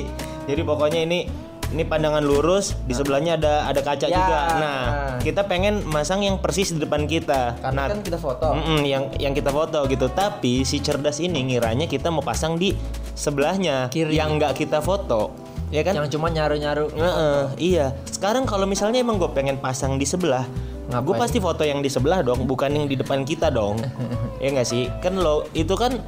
jadi 0.46 0.62
pokoknya 0.64 1.00
ini 1.04 1.20
ini 1.68 1.84
pandangan 1.84 2.22
lurus, 2.22 2.80
di 2.82 2.94
sebelahnya 2.94 3.36
ada 3.36 3.66
ada 3.66 3.82
kaca 3.82 4.06
Ya. 4.06 4.16
juga. 4.16 4.40
Nah, 4.56 4.82
kita 5.20 5.44
pengen 5.44 5.84
masang 5.84 6.22
yang 6.22 6.38
persis 6.38 6.72
di 6.72 6.80
depan 6.80 7.04
kita. 7.04 7.60
karena 7.60 7.76
Nah, 7.78 7.88
kan 7.90 8.00
kita 8.00 8.16
foto 8.16 8.48
Mm-mm, 8.52 8.82
yang 8.82 9.12
yang 9.16 9.32
kita 9.32 9.50
foto 9.50 9.84
gitu. 9.86 10.08
Tapi 10.08 10.64
si 10.64 10.80
cerdas 10.80 11.18
ini 11.18 11.44
ngiranya 11.46 11.86
kita 11.86 12.08
mau 12.08 12.22
pasang 12.22 12.56
di 12.56 12.72
sebelahnya 13.12 13.90
Kiri. 13.90 14.14
yang 14.14 14.38
nggak 14.38 14.56
kita 14.56 14.80
foto, 14.80 15.34
ya 15.68 15.82
kan? 15.82 15.98
yang 15.98 16.08
cuma 16.08 16.30
nyaru 16.30 16.56
nyaru 16.56 16.86
Heeh, 16.90 17.42
iya. 17.58 17.92
Sekarang 18.06 18.46
kalau 18.46 18.64
misalnya 18.64 18.98
emang 18.98 19.18
gue 19.18 19.28
pengen 19.28 19.58
pasang 19.58 19.96
di 19.96 20.06
sebelah, 20.06 20.48
gue 20.88 21.16
pasti 21.16 21.38
foto 21.38 21.62
yang 21.62 21.82
di 21.82 21.90
sebelah 21.90 22.22
dong, 22.22 22.46
bukan 22.46 22.72
yang 22.72 22.86
di 22.86 22.96
depan 22.96 23.22
kita 23.22 23.50
dong. 23.50 23.82
ya 24.44 24.48
nggak 24.50 24.66
sih? 24.66 24.88
Kan 25.00 25.18
lo 25.18 25.44
itu 25.52 25.74
kan 25.74 26.00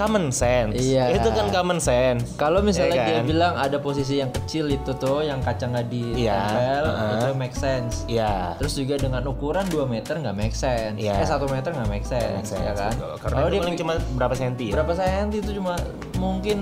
common 0.00 0.32
sense. 0.32 0.72
Iya. 0.74 1.12
Itu 1.12 1.28
kan 1.28 1.46
common 1.50 1.76
sense. 1.78 2.24
kalau 2.34 2.60
misalnya 2.60 2.96
Iya 2.96 3.04
dia 3.04 3.16
kan? 3.18 3.24
bilang 3.26 3.54
ada 3.54 3.76
posisi 3.78 4.16
yang 4.16 4.32
kecil 4.32 4.64
itu 4.66 4.90
tuh 4.94 5.20
yang 5.20 5.38
kaca 5.38 5.68
nggak 5.68 5.86
Iya, 5.86 6.16
ditempel 6.16 6.84
heeh. 6.86 7.12
itu 7.12 7.28
make 7.36 7.52
sense 7.54 7.94
Iya. 8.06 8.56
Terus 8.56 8.72
juga 8.74 8.94
dengan 8.96 9.22
ukuran 9.24 9.66
2 9.66 9.84
meter 9.84 10.16
nggak 10.16 10.32
make 10.34 10.56
sense. 10.56 10.96
Iya. 10.96 11.20
Eh 11.20 11.26
1 11.26 11.44
meter 11.46 11.70
nggak 11.70 11.88
make 11.88 12.06
sense, 12.06 12.32
Make 12.32 12.48
sense, 12.48 12.64
ya 12.64 12.72
kan? 12.72 12.92
Kalau 13.20 13.46
dia 13.46 13.52
dia 13.52 13.60
paling 13.60 13.76
cuma 13.76 13.92
berapa 14.14 14.34
senti 14.34 14.64
ya? 14.66 14.74
berapa 14.74 14.92
senti 14.94 15.36
itu 15.38 15.52
cuma 15.54 15.76
mungkin 16.16 16.58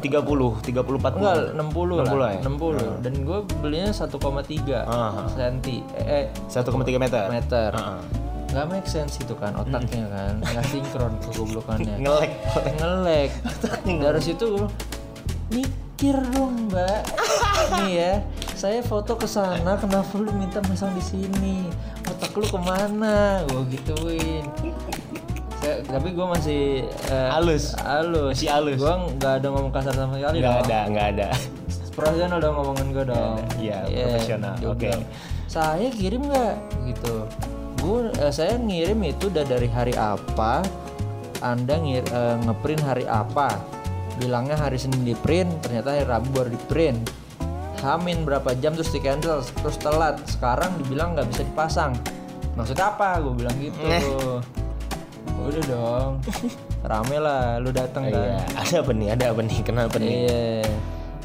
30, 0.00 0.58
30 0.66 0.98
40. 0.98 1.14
enggak 1.14 1.36
60, 1.54 2.02
60 2.02 2.18
lah. 2.18 2.30
ya? 2.32 2.40
60 2.42 3.04
dan 3.04 3.12
gue 3.22 3.38
belinya 3.60 3.90
1,3 3.92 4.82
Ah. 4.82 5.28
senti 5.30 5.78
eh, 5.94 6.26
eh 6.26 6.48
1,3 6.48 6.98
meter. 6.98 7.28
meter. 7.28 7.70
Heeh. 7.70 8.00
Nggak 8.52 8.66
make 8.68 8.84
sense 8.86 9.16
itu 9.16 9.32
kan 9.32 9.56
otaknya 9.56 10.04
kan, 10.06 10.34
nggak 10.38 10.64
sinkron 10.66 11.16
kegoblokannya. 11.18 11.96
Ngelek. 11.98 12.30
Ngelek. 12.76 13.30
Dari 13.82 14.20
situ 14.20 14.44
gue 14.52 14.68
mikir 15.50 16.16
dong 16.30 16.68
mbak. 16.68 17.00
Nih 17.74 17.92
ya, 17.94 18.12
saya 18.52 18.80
foto 18.80 19.14
ke 19.14 19.24
sana, 19.24 19.74
kenapa 19.74 20.12
lu 20.14 20.28
minta 20.32 20.60
masang 20.62 20.92
di 20.92 21.00
sini? 21.00 21.64
Otak 22.04 22.32
lu 22.34 22.44
ke 22.44 22.58
mana? 22.58 23.40
Gue 23.46 23.64
gituin. 23.70 24.44
Saya- 25.56 25.80
tapi 25.80 26.10
gue 26.10 26.26
masih 26.28 26.62
eh, 27.06 27.28
Halus. 27.30 27.72
halus 27.78 28.34
Masih 28.34 28.50
halus. 28.50 28.76
gue 28.76 28.94
nggak 29.14 29.32
ada 29.38 29.46
ngomong 29.48 29.70
kasar 29.70 29.94
sama 29.94 30.18
sekali 30.18 30.42
Nggak 30.42 30.58
ada, 30.66 30.78
nggak 30.90 31.06
ada. 31.14 31.28
profesional 31.92 32.36
dong 32.36 32.56
ngomongin 32.56 32.88
gue 32.90 33.04
dong 33.06 33.36
Iya, 33.56 33.78
Iya, 33.86 34.04
profesional. 34.10 34.54
Oke. 34.66 34.90
bilang, 34.90 35.04
saya 35.46 35.86
kirim 35.88 36.26
nggak 36.26 36.54
gitu 36.84 37.14
gue 37.82 38.14
eh, 38.22 38.32
saya 38.32 38.54
ngirim 38.56 39.02
itu 39.02 39.26
udah 39.26 39.42
dari 39.42 39.66
hari 39.66 39.94
apa? 39.98 40.62
Anda 41.42 41.74
ngir, 41.82 42.06
eh, 42.06 42.36
ngeprint 42.46 42.82
hari 42.86 43.04
apa? 43.10 43.58
Bilangnya 44.22 44.54
hari 44.54 44.78
Senin 44.78 45.02
di 45.02 45.18
print 45.18 45.50
ternyata 45.66 45.90
hari 45.90 46.06
Rabu 46.06 46.28
baru 46.30 46.50
di 46.54 46.60
print. 46.70 47.02
Hamin 47.82 48.22
berapa 48.22 48.54
jam 48.62 48.78
terus 48.78 48.94
di 48.94 49.02
cancel 49.02 49.42
terus 49.42 49.74
telat. 49.82 50.22
Sekarang 50.30 50.78
dibilang 50.78 51.18
nggak 51.18 51.26
bisa 51.34 51.42
dipasang. 51.42 51.98
Maksud 52.54 52.78
apa? 52.78 53.18
Gue 53.18 53.34
bilang 53.34 53.56
gitu. 53.58 53.82
Udah 55.42 55.64
dong. 55.66 56.12
Rame 56.86 57.16
lah 57.18 57.58
lu 57.58 57.74
datang 57.74 58.06
kan. 58.06 58.14
Iya, 58.14 58.38
ada 58.54 58.74
apa 58.86 58.90
nih? 58.94 59.08
Ada 59.10 59.24
apa 59.34 59.40
nih? 59.42 59.58
Kenapa 59.66 59.96
nih? 59.98 60.14
Iya. 60.30 60.62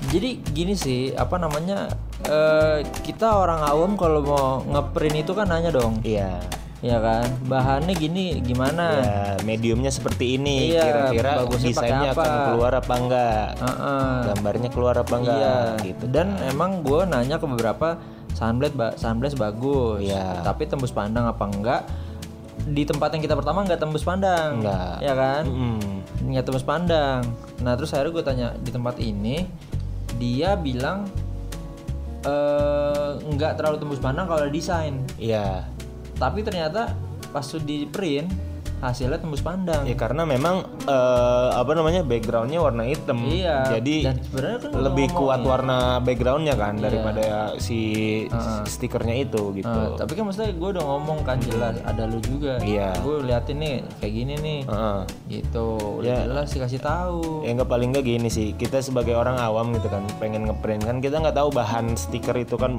Jadi 0.07 0.39
gini 0.55 0.73
sih, 0.73 1.11
apa 1.11 1.35
namanya? 1.35 1.91
eh, 2.25 2.81
kita 3.05 3.27
orang 3.37 3.61
awam 3.61 3.93
kalau 3.93 4.19
mau 4.25 4.47
ngeprint 4.65 5.21
itu 5.21 5.31
kan 5.31 5.45
nanya 5.47 5.69
dong, 5.69 6.01
Iya. 6.01 6.41
ya 6.81 6.97
kan? 6.97 7.29
Bahannya 7.45 7.93
gini 7.93 8.41
gimana? 8.41 8.85
Ya, 8.97 9.21
mediumnya 9.45 9.93
seperti 9.93 10.37
ini. 10.37 10.73
Iya, 10.73 11.11
Kira-kira 11.11 11.31
desainnya 11.45 12.11
apa? 12.13 12.23
akan 12.25 12.39
keluar 12.51 12.71
apa 12.73 12.93
enggak? 12.97 13.45
Heeh. 13.57 14.13
Gambarnya 14.33 14.69
keluar 14.69 14.95
apa 14.97 15.13
enggak? 15.17 15.37
Iya. 15.37 15.85
Gitu. 15.85 16.05
Dan 16.09 16.37
emang 16.45 16.81
gue 16.81 17.01
nanya 17.05 17.37
ke 17.37 17.45
beberapa 17.45 17.97
sunblade, 18.33 18.73
ba 18.77 18.93
sunblade 18.97 19.37
bagus. 19.37 20.01
Iya. 20.05 20.41
Tapi 20.41 20.65
tembus 20.65 20.93
pandang 20.93 21.25
apa 21.25 21.45
enggak? 21.49 21.81
Di 22.67 22.83
tempat 22.83 23.13
yang 23.13 23.21
kita 23.21 23.37
pertama 23.37 23.61
nggak 23.63 23.79
tembus 23.79 24.05
pandang. 24.05 24.61
Enggak. 24.61 24.97
Ya 25.01 25.13
kan? 25.13 25.43
Mm. 25.45 25.81
nggak 26.17 26.45
tembus 26.45 26.65
pandang. 26.65 27.21
Nah 27.61 27.73
terus 27.77 27.93
akhirnya 27.93 28.13
gue 28.13 28.23
tanya 28.25 28.47
di 28.57 28.69
tempat 28.73 28.97
ini, 28.99 29.45
dia 30.17 30.57
bilang 30.57 31.07
eh 32.25 33.11
nggak 33.17 33.55
terlalu 33.55 33.77
tembus 33.79 34.01
pandang 34.01 34.27
kalau 34.27 34.49
desain. 34.49 34.99
Iya. 35.15 35.63
Tapi 36.17 36.41
ternyata 36.41 36.97
pas 37.29 37.45
di 37.61 37.85
print 37.85 38.46
hasilnya 38.77 39.17
tembus 39.17 39.41
pandang 39.41 39.81
Ya 39.83 39.93
karena 39.93 40.21
memang 40.21 40.61
eh, 40.85 41.49
apa 41.51 41.71
namanya 41.73 42.01
backgroundnya 42.01 42.59
warna 42.59 42.85
hitam. 42.85 43.17
Iya, 43.19 43.73
Jadi 43.73 44.05
dan 44.05 44.15
sebenarnya 44.21 44.57
kan 44.61 44.69
lebih 44.77 45.07
kuat 45.11 45.41
warna 45.41 45.77
backgroundnya 45.99 46.53
kan 46.53 46.77
daripada 46.77 47.57
si 47.57 47.79
stikernya 48.65 49.15
itu 49.19 49.55
gitu. 49.55 49.65
Eh, 49.67 49.97
tapi 49.97 50.13
kan 50.13 50.23
maksudnya 50.25 50.53
gue 50.53 50.69
udah 50.71 50.85
ngomong 50.85 51.19
kan 51.23 51.37
jelas 51.41 51.75
ada 51.83 52.05
lu 52.05 52.21
juga 52.21 52.61
Iya. 52.61 52.93
gue 53.01 53.15
liatin 53.23 53.57
nih 53.57 53.75
kayak 53.97 54.13
gini 54.13 54.33
nih 54.37 54.59
Heeh. 54.63 54.99
gitu 55.31 55.67
udah 55.99 56.17
jelas 56.23 56.47
sih 56.47 56.59
kasih 56.59 56.79
tahu 56.79 57.41
Ya 57.41 57.53
nggak 57.53 57.67
paling 57.67 57.89
nggak 57.91 58.05
gini 58.05 58.29
sih. 58.29 58.53
Kita 58.53 58.77
sebagai 58.79 59.13
orang 59.13 59.37
awam 59.37 59.73
gitu 59.73 59.87
kan 59.87 60.05
pengen 60.17 60.45
ngeprint 60.45 60.83
kan 60.83 60.97
kita 60.99 61.17
nggak 61.17 61.35
tahu 61.35 61.49
bahan 61.49 61.97
stiker 61.97 62.37
itu 62.37 62.55
kan 62.55 62.77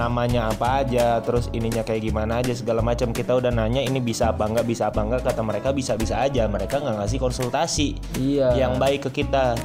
namanya 0.00 0.48
apa 0.48 0.80
aja, 0.80 1.20
terus 1.20 1.52
ininya 1.52 1.80
kayak 1.80 2.00
gimana 2.02 2.40
aja 2.40 2.52
segala 2.52 2.80
macam. 2.80 3.12
Kita 3.12 3.36
udah 3.36 3.50
nanya 3.50 3.80
ini 3.80 4.00
bisa 4.00 4.32
apa 4.32 4.48
nggak 4.48 4.64
bisa 4.64 4.88
apa 4.88 4.98
nggak 4.98 5.20
kata 5.22 5.42
mereka 5.42 5.68
bisa 5.70 5.92
bisa 5.94 6.16
aja. 6.18 6.46
Mereka 6.46 6.80
nggak 6.80 6.96
ngasih 6.98 7.18
konsultasi 7.18 7.88
iya 8.16 8.56
yang 8.56 8.76
baik 8.76 9.04
ke 9.04 9.20
kita. 9.20 9.60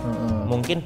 Mungkin 0.45 0.83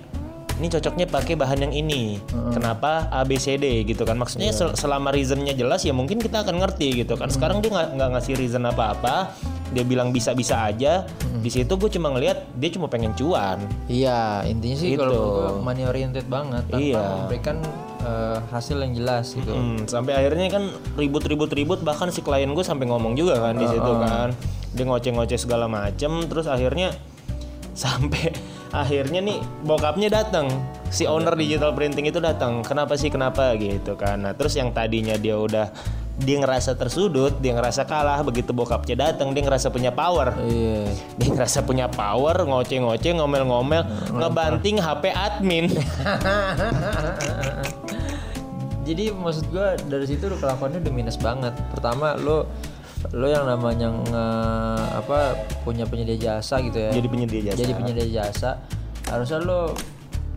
ini 0.55 0.67
cocoknya 0.67 1.07
pakai 1.07 1.33
bahan 1.33 1.59
yang 1.61 1.73
ini. 1.73 2.19
Kenapa 2.51 3.07
ABCD 3.09 3.63
gitu 3.85 4.03
kan? 4.03 4.19
Maksudnya 4.19 4.51
sel- 4.51 4.75
selama 4.75 5.09
reasonnya 5.09 5.51
jelas 5.51 5.81
ya 5.81 5.91
mungkin 5.91 6.19
kita 6.19 6.43
akan 6.43 6.59
ngerti 6.59 6.99
gitu 6.99 7.15
kan. 7.15 7.31
Sekarang 7.31 7.59
dia 7.59 7.71
nggak 7.71 8.09
ngasih 8.13 8.35
reason 8.35 8.63
apa-apa. 8.63 9.31
Dia 9.69 9.81
bilang 9.81 10.11
bisa-bisa 10.11 10.65
aja. 10.65 11.07
Di 11.39 11.47
situ 11.47 11.71
gue 11.71 11.87
cuma 11.89 12.11
ngelihat 12.11 12.43
dia 12.53 12.69
cuma 12.69 12.85
pengen 12.85 13.15
cuan. 13.15 13.63
iya 13.87 14.43
intinya 14.43 14.75
sih 14.75 14.91
Gitu. 14.91 14.99
kalau 14.99 15.21
gue 15.55 15.63
money 15.63 15.87
oriented 15.87 16.27
banget 16.27 16.67
tanpa 16.67 16.83
Iya. 16.83 17.05
memberikan 17.23 17.57
eh, 18.09 18.37
hasil 18.49 18.77
yang 18.81 18.93
jelas 18.97 19.37
gitu. 19.37 19.53
Hmm, 19.53 19.85
sampai 19.85 20.17
akhirnya 20.17 20.49
kan 20.49 20.73
ribut-ribut-ribut 20.97 21.85
bahkan 21.85 22.09
si 22.09 22.25
klien 22.25 22.49
gue 22.49 22.65
sampai 22.65 22.89
ngomong 22.89 23.13
juga 23.13 23.37
kan 23.37 23.53
di 23.53 23.69
situ 23.69 23.91
kan. 24.01 24.33
Dia 24.73 24.85
ngoceh-ngoceh 24.89 25.37
segala 25.37 25.69
macem 25.69 26.25
terus 26.25 26.49
akhirnya 26.49 26.89
sampai 27.85 28.33
akhirnya 28.69 29.21
nih 29.21 29.39
bokapnya 29.65 30.09
datang 30.09 30.49
si 30.89 31.05
owner 31.05 31.33
digital 31.37 31.73
printing 31.73 32.09
itu 32.09 32.17
datang 32.21 32.65
kenapa 32.65 32.97
sih 32.97 33.13
kenapa 33.13 33.53
gitu 33.57 33.93
kan. 33.93 34.25
Nah 34.25 34.33
terus 34.33 34.57
yang 34.57 34.73
tadinya 34.73 35.13
dia 35.17 35.37
udah 35.37 35.69
dia 36.19 36.35
ngerasa 36.35 36.75
tersudut 36.75 37.39
dia 37.39 37.55
ngerasa 37.55 37.87
kalah 37.87 38.19
begitu 38.27 38.51
bokapnya 38.51 39.09
datang 39.09 39.31
dia 39.31 39.39
ngerasa 39.39 39.71
punya 39.71 39.95
power. 39.95 40.35
Iya. 40.43 40.91
Dia 41.15 41.29
ngerasa 41.31 41.63
punya 41.63 41.87
power 41.87 42.43
ngoceh-ngoceh 42.43 43.15
ngomel-ngomel 43.15 44.11
ngebanting 44.11 44.83
HP 44.83 45.03
admin 45.15 45.71
jadi 48.89 49.13
maksud 49.13 49.53
gue 49.53 49.67
dari 49.85 50.05
situ 50.05 50.25
lu 50.25 50.35
kelakuannya 50.35 50.81
udah 50.81 50.93
minus 50.93 51.15
banget. 51.15 51.53
Pertama 51.69 52.17
lo 52.17 52.49
lo 53.13 53.27
yang 53.29 53.47
namanya 53.47 53.87
nge- 53.93 54.87
apa 54.97 55.19
punya 55.63 55.85
penyedia 55.85 56.17
jasa 56.17 56.59
gitu 56.59 56.75
ya. 56.75 56.91
Jadi 56.91 57.07
penyedia 57.07 57.41
jasa. 57.47 57.57
Jadi 57.61 57.71
penyedia 57.71 58.07
jasa. 58.09 58.59
Harusnya 59.07 59.39
lo 59.39 59.77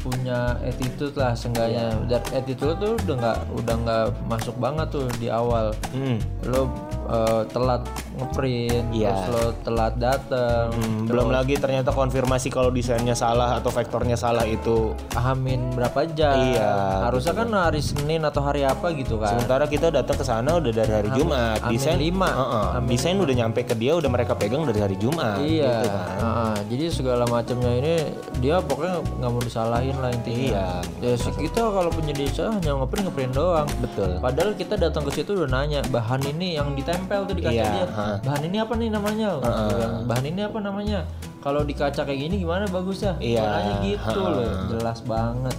punya 0.03 0.38
attitude 0.61 1.15
lah 1.15 1.33
seenggaknya 1.33 1.95
Iya. 1.95 2.07
dan 2.11 2.23
attitude 2.35 2.77
tuh 2.77 2.93
udah 2.99 3.15
nggak 3.17 3.38
udah 3.55 3.75
nggak 3.79 4.05
masuk 4.27 4.55
banget 4.57 4.87
tuh 4.91 5.07
di 5.17 5.29
awal 5.29 5.71
Hmm. 5.91 6.19
lo 6.45 6.67
eh, 7.05 7.43
telat 7.49 7.83
ngeprint 8.17 8.87
Iya. 8.91 9.11
terus 9.12 9.27
lo 9.29 9.45
telat 9.62 9.95
dateng 9.97 10.71
Hmm, 10.73 11.05
belum 11.05 11.29
lagi 11.29 11.55
ternyata 11.55 11.91
konfirmasi 11.91 12.49
kalau 12.49 12.69
desainnya 12.69 13.12
salah 13.12 13.55
atau 13.55 13.69
vektornya 13.69 14.15
salah 14.15 14.43
itu 14.45 14.91
pahamin 15.09 15.73
berapa 15.73 16.03
jam 16.09 16.35
Iya, 16.53 16.73
harusnya 17.05 17.35
kan 17.35 17.49
hari 17.51 17.81
Senin 17.81 18.23
atau 18.23 18.41
hari 18.41 18.62
apa 18.62 18.91
gitu 18.93 19.17
kan 19.17 19.35
sementara 19.35 19.65
kita 19.67 19.91
datang 19.91 20.15
ke 20.15 20.25
sana 20.25 20.57
udah 20.57 20.73
dari 20.73 20.93
hari 20.93 21.11
Jumat 21.12 21.59
Amin 21.61 21.73
desain 21.73 21.99
lima. 21.99 22.29
Heeh, 22.29 22.67
desain 22.88 23.17
udah 23.17 23.35
nyampe 23.37 23.61
ke 23.62 23.75
dia 23.75 23.93
udah 23.93 24.09
mereka 24.09 24.33
pegang 24.33 24.65
dari 24.65 24.81
hari 24.81 24.97
Jumat 24.97 25.38
Iya, 25.38 25.69
gitu 25.79 25.88
kan. 25.88 26.07
heeh. 26.19 26.55
jadi 26.69 26.85
segala 26.88 27.25
macamnya 27.25 27.73
ini 27.75 27.95
dia 28.38 28.59
pokoknya 28.59 28.95
nggak 29.15 29.31
mau 29.31 29.43
disalahin 29.43 29.91
lah 29.94 30.11
intinya. 30.11 30.38
Iya. 30.38 30.66
Ya 31.00 31.12
sih 31.14 31.33
kita 31.33 31.61
kalau 31.61 31.88
penyedia 31.88 32.26
jasa 32.26 32.50
hanya 32.50 32.72
ngeprint 32.74 33.05
ngeprint 33.05 33.33
doang. 33.33 33.68
betul 33.78 34.11
Padahal 34.18 34.50
kita 34.52 34.74
datang 34.76 35.02
ke 35.02 35.12
situ 35.12 35.35
udah 35.35 35.48
nanya 35.50 35.81
bahan 35.87 36.22
ini 36.26 36.55
yang 36.55 36.72
ditempel 36.72 37.24
tuh 37.24 37.35
di 37.35 37.42
kaca 37.42 37.52
Iya, 37.52 37.66
dia. 37.66 37.87
ha. 37.88 38.07
Bahan 38.20 38.42
ini 38.44 38.57
apa 38.57 38.72
nih 38.74 38.88
namanya? 38.88 39.28
Gua 39.37 39.52
bilang, 39.68 39.94
Bahan 40.05 40.24
ini 40.26 40.40
apa 40.40 40.59
namanya? 40.59 40.98
Kalau 41.38 41.61
di 41.61 41.72
kaca 41.72 42.00
kayak 42.00 42.20
gini 42.20 42.35
gimana 42.38 42.64
bagusnya? 42.66 43.18
Iya, 43.18 43.40
Gua 43.40 43.50
nanya 43.50 43.74
gitu 43.83 44.20
loh, 44.20 44.52
jelas 44.70 44.98
banget 45.02 45.57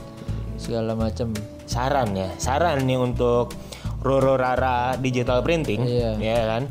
segala 0.56 0.94
macam. 0.94 1.28
saran 1.64 2.12
ya 2.12 2.28
saran 2.38 2.84
nih 2.84 2.96
untuk 2.96 3.56
Roro 4.00 4.36
Rara 4.36 4.94
digital 4.96 5.40
printing 5.40 5.80
Iya. 5.82 6.12
ya 6.18 6.40
kan 6.48 6.64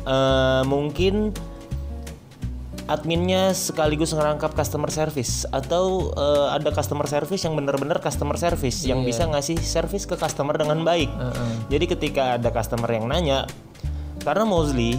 Eh, 0.00 0.62
mungkin 0.64 1.36
adminnya 2.88 3.52
sekaligus 3.52 4.10
ngerangkap 4.10 4.56
customer 4.56 4.88
service 4.88 5.44
atau 5.48 6.10
eh, 6.10 6.48
ada 6.50 6.72
customer 6.72 7.04
service 7.04 7.44
yang 7.44 7.52
benar-benar 7.52 8.00
customer 8.00 8.34
service 8.34 8.82
yang 8.82 9.04
Iya. 9.04 9.06
bisa 9.06 9.22
ngasih 9.28 9.60
service 9.60 10.08
ke 10.08 10.16
customer 10.16 10.56
dengan 10.56 10.80
baik. 10.82 11.06
Heeh. 11.06 11.52
Jadi 11.68 11.84
ketika 11.86 12.22
ada 12.34 12.48
customer 12.48 12.88
yang 12.88 13.04
nanya, 13.06 13.44
karena 14.24 14.42
mostly 14.42 14.96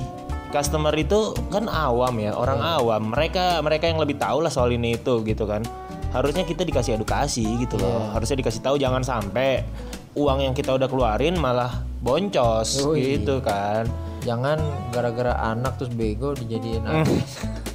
customer 0.50 0.94
itu 0.94 1.34
kan 1.50 1.66
awam 1.66 2.14
ya, 2.18 2.34
orang 2.34 2.62
Iya. 2.62 2.78
awam. 2.78 3.02
Mereka 3.10 3.60
mereka 3.60 3.90
yang 3.90 3.98
lebih 3.98 4.16
tahu 4.16 4.42
lah 4.42 4.54
soal 4.54 4.70
ini 4.70 4.94
itu 4.96 5.26
gitu 5.26 5.50
kan. 5.50 5.66
Harusnya 6.10 6.42
kita 6.42 6.62
dikasih 6.62 6.94
edukasi 6.96 7.46
gitu 7.58 7.78
loh. 7.78 7.90
Iya. 8.06 8.18
Harusnya 8.18 8.38
dikasih 8.38 8.62
tahu 8.62 8.78
jangan 8.78 9.02
sampai 9.02 9.66
uang 10.14 10.42
yang 10.42 10.54
kita 10.54 10.74
udah 10.74 10.86
keluarin 10.86 11.38
malah 11.38 11.82
boncos 12.02 12.82
Yoi. 12.82 13.18
gitu 13.18 13.42
kan. 13.42 13.90
Jangan 14.20 14.58
gara-gara 14.92 15.32
anak 15.48 15.78
terus 15.78 15.90
bego 15.90 16.34
dijadiin 16.34 16.86
artis. 16.86 17.42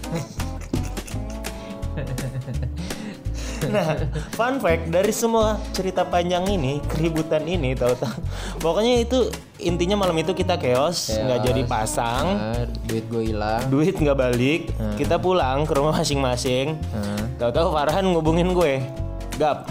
Nah, 3.64 3.96
fun 4.36 4.60
fact 4.60 4.92
dari 4.92 5.08
semua 5.08 5.56
cerita 5.72 6.04
panjang 6.04 6.44
ini, 6.52 6.84
keributan 6.84 7.48
ini, 7.48 7.72
tahu-tahu, 7.72 8.12
pokoknya 8.60 9.00
itu 9.00 9.32
intinya 9.56 9.96
malam 9.96 10.12
itu 10.20 10.36
kita 10.36 10.60
chaos, 10.60 11.08
nggak 11.08 11.40
jadi 11.48 11.62
pasang, 11.64 12.24
Nah, 12.36 12.68
duit 12.84 13.08
gue 13.08 13.32
hilang. 13.32 13.64
duit 13.72 13.96
nggak 13.96 14.18
balik, 14.18 14.68
kita 15.00 15.16
pulang 15.16 15.64
ke 15.64 15.72
rumah 15.72 15.96
masing-masing. 15.96 16.76
Nah. 16.92 17.24
Tahu-tahu 17.40 17.72
Farhan 17.72 18.04
ngubungin 18.12 18.52
gue, 18.52 18.84
gap, 19.40 19.64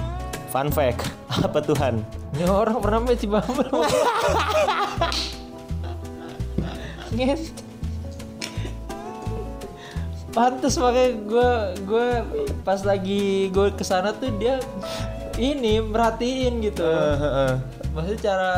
fun 0.50 0.74
fact, 0.74 1.06
apa 1.46 1.62
Tuhan? 1.62 2.02
Ini 2.34 2.50
orang 2.50 2.82
pernah 2.82 2.98
di 3.06 3.30
Pantes 10.34 10.76
makanya 10.76 11.12
gue 11.22 11.50
gue 11.86 12.08
pas 12.62 12.82
lagi 12.82 13.24
gue 13.48 13.68
ke 13.72 13.82
sana 13.82 14.10
tuh 14.12 14.34
dia 14.34 14.58
ini 15.36 15.78
merhatiin 15.80 16.58
gitu. 16.60 16.82
Maksudnya 17.94 18.20
cara 18.20 18.52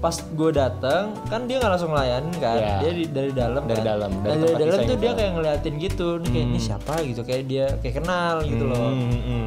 pas 0.00 0.16
gue 0.16 0.50
datang 0.50 1.12
kan 1.28 1.44
dia 1.44 1.60
nggak 1.60 1.70
langsung 1.70 1.92
ngelayanin 1.92 2.34
kan? 2.34 2.56
Iya. 2.56 2.74
dia 2.80 2.92
di- 2.96 3.10
dari 3.12 3.30
dalam 3.30 3.62
Dari 3.64 3.76
kan. 3.76 3.86
dalam, 3.86 4.10
Nah, 4.10 4.22
dari 4.24 4.34
dari, 4.34 4.48
tempat 4.48 4.60
dalam 4.66 4.80
tuh 4.82 4.96
dia 4.96 5.12
kayak 5.14 5.32
ngeliatin 5.36 5.74
gitu. 5.78 6.08
Nih 6.18 6.30
kayak 6.32 6.46
ini 6.48 6.58
siapa? 6.58 6.94
gitu. 7.04 7.20
Kayak 7.22 7.44
dia 7.46 7.66
kayak 7.78 7.94
kenal 7.96 8.34
gitu 8.42 8.64
loh. 8.64 8.90
Hmm, 8.90 9.12
hmm. 9.14 9.46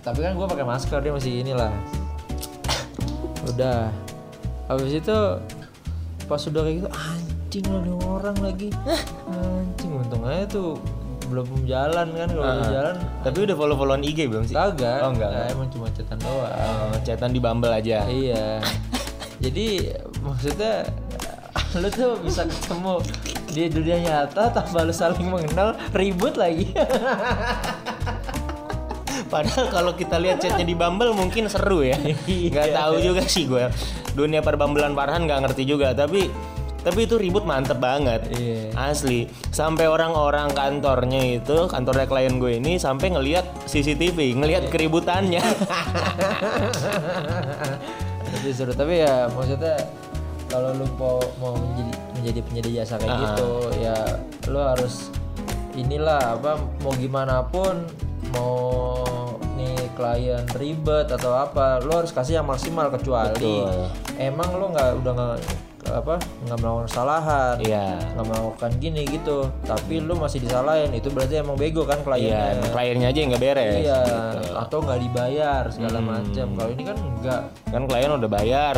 tapi 0.00 0.18
kan 0.18 0.32
gue 0.32 0.46
pakai 0.48 0.64
masker 0.64 0.98
dia 0.98 1.12
masih 1.12 1.32
inilah. 1.38 1.70
Udah. 3.50 3.92
Habis 4.66 4.92
itu 4.96 5.16
pas 6.24 6.38
udah 6.40 6.62
kayak 6.62 6.76
gitu 6.78 6.88
anjing 7.50 7.66
lah 7.66 7.82
orang 8.06 8.38
lagi 8.38 8.70
anjing 9.26 9.90
untung 9.90 10.22
aja 10.22 10.46
tuh 10.46 10.78
belum 11.26 11.66
jalan 11.66 12.06
kan 12.14 12.28
kalau 12.30 12.46
udah 12.46 12.70
jalan 12.70 12.94
Tapi 13.26 13.38
udah 13.42 13.56
follow-followan 13.58 14.02
IG 14.06 14.30
belum 14.30 14.46
sih? 14.46 14.54
kagak 14.54 15.02
Oh, 15.02 15.10
enggak, 15.10 15.34
Nah, 15.34 15.46
emang 15.50 15.66
cuma 15.74 15.90
cetan 15.90 16.22
doang 16.22 16.46
Oh, 16.46 17.26
di 17.26 17.40
Bumble 17.42 17.74
aja. 17.74 18.06
iya 18.06 18.62
jadi 19.42 19.66
maksudnya 20.22 20.86
lu 21.82 21.90
tuh 21.90 22.22
bisa 22.22 22.46
ketemu 22.46 23.02
di 23.50 23.62
dunia 23.66 23.98
nyata 23.98 24.54
tanpa 24.54 24.86
lu 24.86 24.94
saling 24.94 25.26
mengenal 25.26 25.74
ribut 25.90 26.38
lagi 26.38 26.70
Padahal 29.26 29.66
kalau 29.70 29.92
kita 29.98 30.22
lihat 30.22 30.38
chatnya 30.38 30.66
di 30.66 30.74
Bumble 30.74 31.14
mungkin 31.14 31.46
seru 31.46 31.86
ya. 31.86 31.94
Nggak 32.26 32.74
tahu 32.74 32.94
juga 32.98 33.22
sih 33.22 33.46
gue. 33.46 33.70
Dunia 34.10 34.42
perbambelan 34.42 34.90
Farhan 34.90 35.22
nggak 35.22 35.46
ngerti 35.46 35.70
juga. 35.70 35.94
Tapi 35.94 36.26
tapi 36.80 37.04
itu 37.04 37.16
ribut 37.16 37.44
mantep 37.44 37.76
banget. 37.76 38.24
Iya. 38.32 38.72
Asli. 38.74 39.28
Sampai 39.50 39.84
orang-orang 39.86 40.50
kantornya 40.52 41.38
itu, 41.38 41.68
kantornya 41.68 42.04
klien 42.04 42.36
gue 42.36 42.56
ini 42.56 42.76
sampai 42.76 43.12
ngelihat 43.12 43.44
CCTV, 43.66 44.36
ngelihat 44.36 44.68
keributannya. 44.68 45.44
Jadi 48.30 48.48
seru 48.54 48.72
tapi 48.72 49.02
ya 49.02 49.26
maksudnya 49.28 49.76
kalau 50.46 50.74
lu 50.74 50.86
mau 50.96 51.18
mau 51.38 51.52
menjadi 51.54 51.92
menjadi 52.18 52.40
penyedia 52.42 52.74
jasa 52.82 52.94
kayak 52.98 53.10
Ah. 53.10 53.20
gitu 53.22 53.50
ya 53.78 53.98
lu 54.48 54.58
harus 54.58 55.10
inilah 55.74 56.38
apa 56.38 56.58
mau 56.82 56.92
gimana 56.94 57.42
pun 57.46 57.86
mau 58.34 59.02
nih 59.54 59.76
klien 59.94 60.42
ribet 60.56 61.10
atau 61.10 61.32
apa 61.34 61.78
lu 61.80 61.90
harus 61.94 62.10
kasih 62.10 62.40
yang 62.40 62.48
maksimal 62.48 62.90
kecuali 62.90 63.34
Betul. 63.38 63.88
emang 64.18 64.50
lu 64.58 64.70
nggak 64.70 64.88
udah 65.02 65.12
nggak 65.12 65.38
apa 65.92 66.14
nggak 66.40 66.58
melakukan 66.58 66.86
kesalahan 66.86 67.56
Iya. 67.58 67.86
nggak 68.10 68.26
melakukan 68.26 68.70
gini 68.76 69.02
gitu 69.04 69.38
tapi 69.60 69.98
lu 69.98 70.14
masih 70.14 70.38
disalahin 70.38 70.90
itu 70.90 71.08
berarti 71.08 71.34
emang 71.36 71.54
bego 71.54 71.82
kan 71.82 71.98
Iya, 72.00 72.06
kliennya 72.56 72.70
kliennya 72.70 73.06
aja 73.06 73.18
yang 73.18 73.30
nggak 73.30 73.44
beres. 73.44 73.74
iya 73.78 74.00
atau 74.56 74.78
nggak 74.78 74.98
dibayar 75.00 75.62
segala 75.68 75.98
macam 75.98 76.46
kalau 76.52 76.70
ini 76.70 76.82
kan 76.82 76.96
enggak 76.96 77.42
Kan 77.66 77.82
klien 77.84 78.10
udah 78.10 78.30
bayar. 78.30 78.76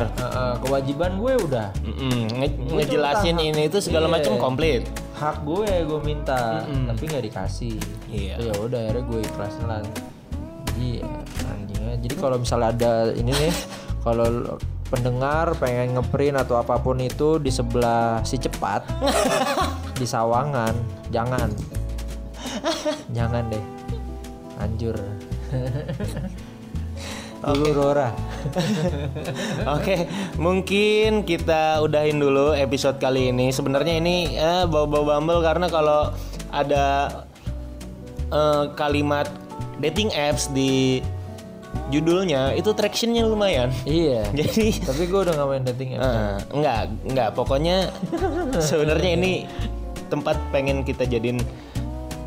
kewajiban 0.58 1.16
gue 1.16 1.32
udah 1.42 1.68
Mm-mm, 1.82 2.18
nge- 2.34 2.60
ngejelasin 2.72 3.34
tahan. 3.34 3.48
ini 3.48 3.62
itu 3.66 3.78
segala 3.78 4.06
Iya. 4.06 4.14
macam 4.14 4.32
komplit. 4.36 4.82
hak 5.12 5.38
gue 5.42 5.70
gue 5.84 6.00
minta 6.02 6.66
tapi 6.66 7.02
nggak 7.04 7.24
dikasih 7.24 7.78
Iya. 8.08 8.34
ya 8.40 8.52
udah 8.58 8.80
akhirnya 8.80 9.04
gue 9.04 9.20
ikhlasin 9.22 9.64
lah 9.64 9.78
jadi 10.68 10.90
anjingnya 11.46 11.94
jadi 12.00 12.14
kalau 12.16 12.36
misalnya 12.36 12.68
ada 12.70 12.92
ini 13.12 13.30
nih 13.30 13.54
kalau 14.04 14.26
pendengar 14.92 15.56
pengen 15.56 15.96
ngeprint 15.96 16.36
atau 16.36 16.60
apa 16.60 16.76
pun 16.76 17.00
itu 17.00 17.40
di 17.40 17.48
sebelah 17.48 18.20
si 18.28 18.36
cepat 18.36 18.84
di 20.00 20.04
sawangan. 20.04 20.76
Jangan. 21.08 21.48
Jangan 23.16 23.48
deh. 23.48 23.64
Anjur. 24.60 24.96
Dulu 27.42 27.74
Rora. 27.74 28.14
Oke, 29.74 30.06
mungkin 30.38 31.26
kita 31.26 31.82
udahin 31.82 32.22
dulu 32.22 32.54
episode 32.54 33.02
kali 33.02 33.34
ini. 33.34 33.50
Sebenarnya 33.50 33.98
ini 33.98 34.38
eh, 34.38 34.62
bau-bau 34.70 35.02
Bumble 35.02 35.42
karena 35.42 35.66
kalau 35.66 36.14
ada 36.54 37.10
eh, 38.30 38.64
kalimat 38.78 39.26
dating 39.82 40.14
apps 40.14 40.54
di 40.54 41.02
judulnya 41.88 42.52
itu 42.52 42.72
tractionnya 42.72 43.24
lumayan. 43.24 43.68
iya 43.82 44.24
Jadi 44.38 44.80
tapi 44.80 45.04
gue 45.04 45.20
udah 45.20 45.34
gak 45.34 45.46
main 45.46 45.64
dating 45.66 45.90
app 45.94 46.02
eh, 46.02 46.36
enggak, 46.52 46.80
enggak. 47.04 47.28
Pokoknya 47.32 47.76
sebenarnya 48.68 49.10
ini 49.14 49.32
tempat 50.08 50.36
pengen 50.48 50.82
kita 50.82 51.04
jadiin 51.04 51.40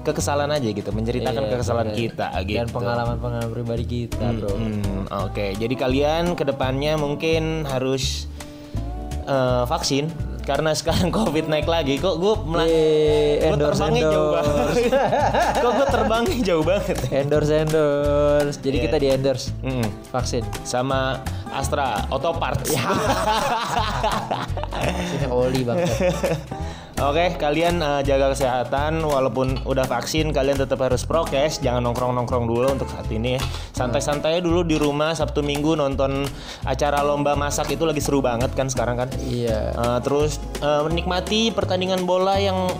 kekesalan 0.01 0.49
aja 0.49 0.69
gitu, 0.69 0.85
menceritakan 0.87 1.41
Iya, 1.43 1.51
kekesalan 1.51 1.87
bener. 1.87 1.97
kita 1.97 2.27
gitu. 2.45 2.57
dan 2.61 2.67
pengalaman-pengalaman 2.69 3.49
pribadi 3.49 3.85
kita 3.85 4.25
bro 4.33 4.53
Hmm, 4.53 5.09
Oke, 5.25 5.53
jadi 5.55 5.73
kalian 5.73 6.37
ke 6.37 6.45
depannya 6.45 6.93
mungkin 6.93 7.65
harus 7.65 8.29
eh, 9.25 9.63
vaksin 9.65 10.13
karena 10.45 10.71
sekarang 10.71 11.09
COVID 11.19 11.49
naik 11.49 11.65
lagi. 11.65 11.97
Kok 11.97 12.15
gue 12.15 12.33
Yeay, 12.61 13.49
endorse, 13.51 13.81
terbangnya 13.81 14.01
jauh 14.05 14.13
endorse. 14.13 14.37
banget. 14.37 14.69
Kok 15.65 15.71
gue 15.73 15.87
terbangnya 15.89 16.35
jauh 16.45 16.63
banget. 16.63 16.97
endorse 17.11 17.51
endorse 17.51 18.57
jadi 18.61 18.77
kita 18.85 18.95
di 18.95 19.07
endorse 19.09 19.47
Mm, 19.59 19.87
vaksin 20.13 20.45
sama 20.61 21.17
Astra 21.49 22.05
Autoparts. 22.07 22.69
vaksinnya 24.75 25.29
oli 25.29 25.65
banget 25.65 25.89
Oke, 26.95 27.35
kalian 27.35 27.83
eh, 27.83 28.01
jaga 28.07 28.31
kesehatan 28.31 29.03
walaupun 29.03 29.59
udah 29.67 29.83
vaksin 29.83 30.31
kalian 30.31 30.55
tetap 30.55 30.79
harus 30.79 31.03
prokes, 31.03 31.59
jangan 31.59 31.83
nongkrong-nongkrong 31.91 32.47
dulu 32.47 32.71
untuk 32.71 32.87
saat 32.87 33.11
ini 33.11 33.35
ya. 33.35 33.41
Santai-santai 33.75 34.39
dulu 34.39 34.63
di 34.63 34.79
rumah 34.79 35.11
Sabtu 35.11 35.43
Minggu 35.43 35.75
nonton 35.75 36.23
acara 36.63 37.03
lomba 37.03 37.35
masak 37.35 37.75
itu 37.75 37.83
lagi 37.83 37.99
seru 37.99 38.23
banget 38.23 38.55
kan 38.55 38.71
sekarang 38.71 38.95
kan. 39.03 39.11
iya 39.27 39.75
Eh, 39.75 39.99
terus 40.07 40.39
eh, 40.63 40.81
menikmati 40.87 41.51
pertandingan 41.51 42.07
bola 42.07 42.39
yang 42.39 42.71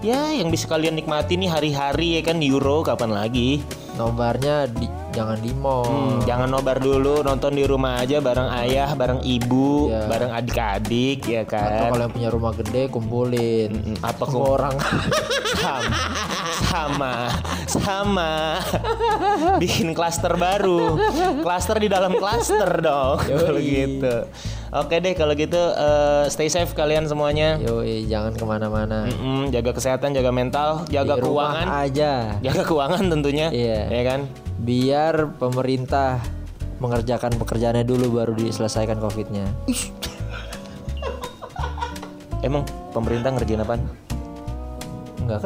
ya 0.00 0.32
yang 0.32 0.48
bisa 0.48 0.64
kalian 0.64 0.96
nikmati 0.96 1.36
nih 1.36 1.52
hari-hari 1.52 2.16
ya 2.16 2.22
kan 2.24 2.40
Euro 2.40 2.80
kapan 2.80 3.12
lagi. 3.12 3.60
nobarnya 3.98 4.70
di, 4.70 4.86
jangan 5.18 5.38
di 5.38 5.52
mall. 5.52 5.82
Hmm, 5.84 6.18
jangan 6.22 6.48
nobar 6.48 6.78
dulu, 6.78 7.20
nonton 7.20 7.52
di 7.52 7.64
rumah 7.64 7.98
aja 7.98 8.18
bareng 8.18 8.48
ayah, 8.56 8.90
bareng 8.92 9.20
ibu, 9.20 9.90
Iya. 9.90 10.06
bareng 10.06 10.30
adik-adik 10.32 11.18
ya 11.24 11.42
atau 11.42 11.52
kan. 11.52 11.90
kalau 11.90 12.02
yang 12.02 12.14
punya 12.14 12.30
rumah 12.30 12.52
gede 12.54 12.82
kumpulin. 12.86 13.70
Mm, 13.74 13.96
apa 14.00 14.22
Semua 14.22 14.38
kum- 14.38 14.54
orang. 14.54 14.74
Sama. 15.58 15.98
Sama. 16.62 17.14
Sama. 17.66 18.32
Bikin 19.58 19.90
klaster 19.90 20.34
baru. 20.34 20.94
Klaster 21.40 21.76
di 21.76 21.88
dalam 21.88 22.14
klaster 22.14 22.78
dong 22.78 23.18
kalau 23.18 23.58
gitu 23.58 24.14
oke 24.70 24.94
deh 24.94 25.12
kalau 25.12 25.32
gitu 25.32 25.56
eh, 25.56 26.24
stay 26.28 26.46
safe 26.46 26.72
kalian 26.72 27.04
semuanya. 27.04 27.56
Yoi 27.58 28.04
jangan 28.04 28.32
ke 28.32 28.44
mana-mana. 28.44 29.06
Mm-mm, 29.06 29.48
jaga 29.48 29.72
kesehatan 29.72 30.12
jaga 30.12 30.28
mental 30.28 30.84
jaga 30.86 31.14
di 31.14 31.20
rumah 31.20 31.54
keuangan. 31.54 31.66
aja. 31.82 32.12
Jaga 32.40 32.62
keuangan 32.62 33.04
tentunya 33.08 33.46
Iya. 33.48 33.80
ya 33.88 34.02
kan? 34.04 34.20
Biar 34.58 35.14
pemerintah 35.34 36.20
mengerjakan 36.78 37.34
pekerjaannya 37.34 37.82
dulu 37.82 38.18
baru 38.18 38.32
diselesaikan 38.34 38.96
covidnya. 38.96 39.50
Emang 42.38 42.62
pemerintah 42.90 43.34
ngerjain 43.34 43.58
apaan? 43.58 43.82
Nggak 45.18 45.40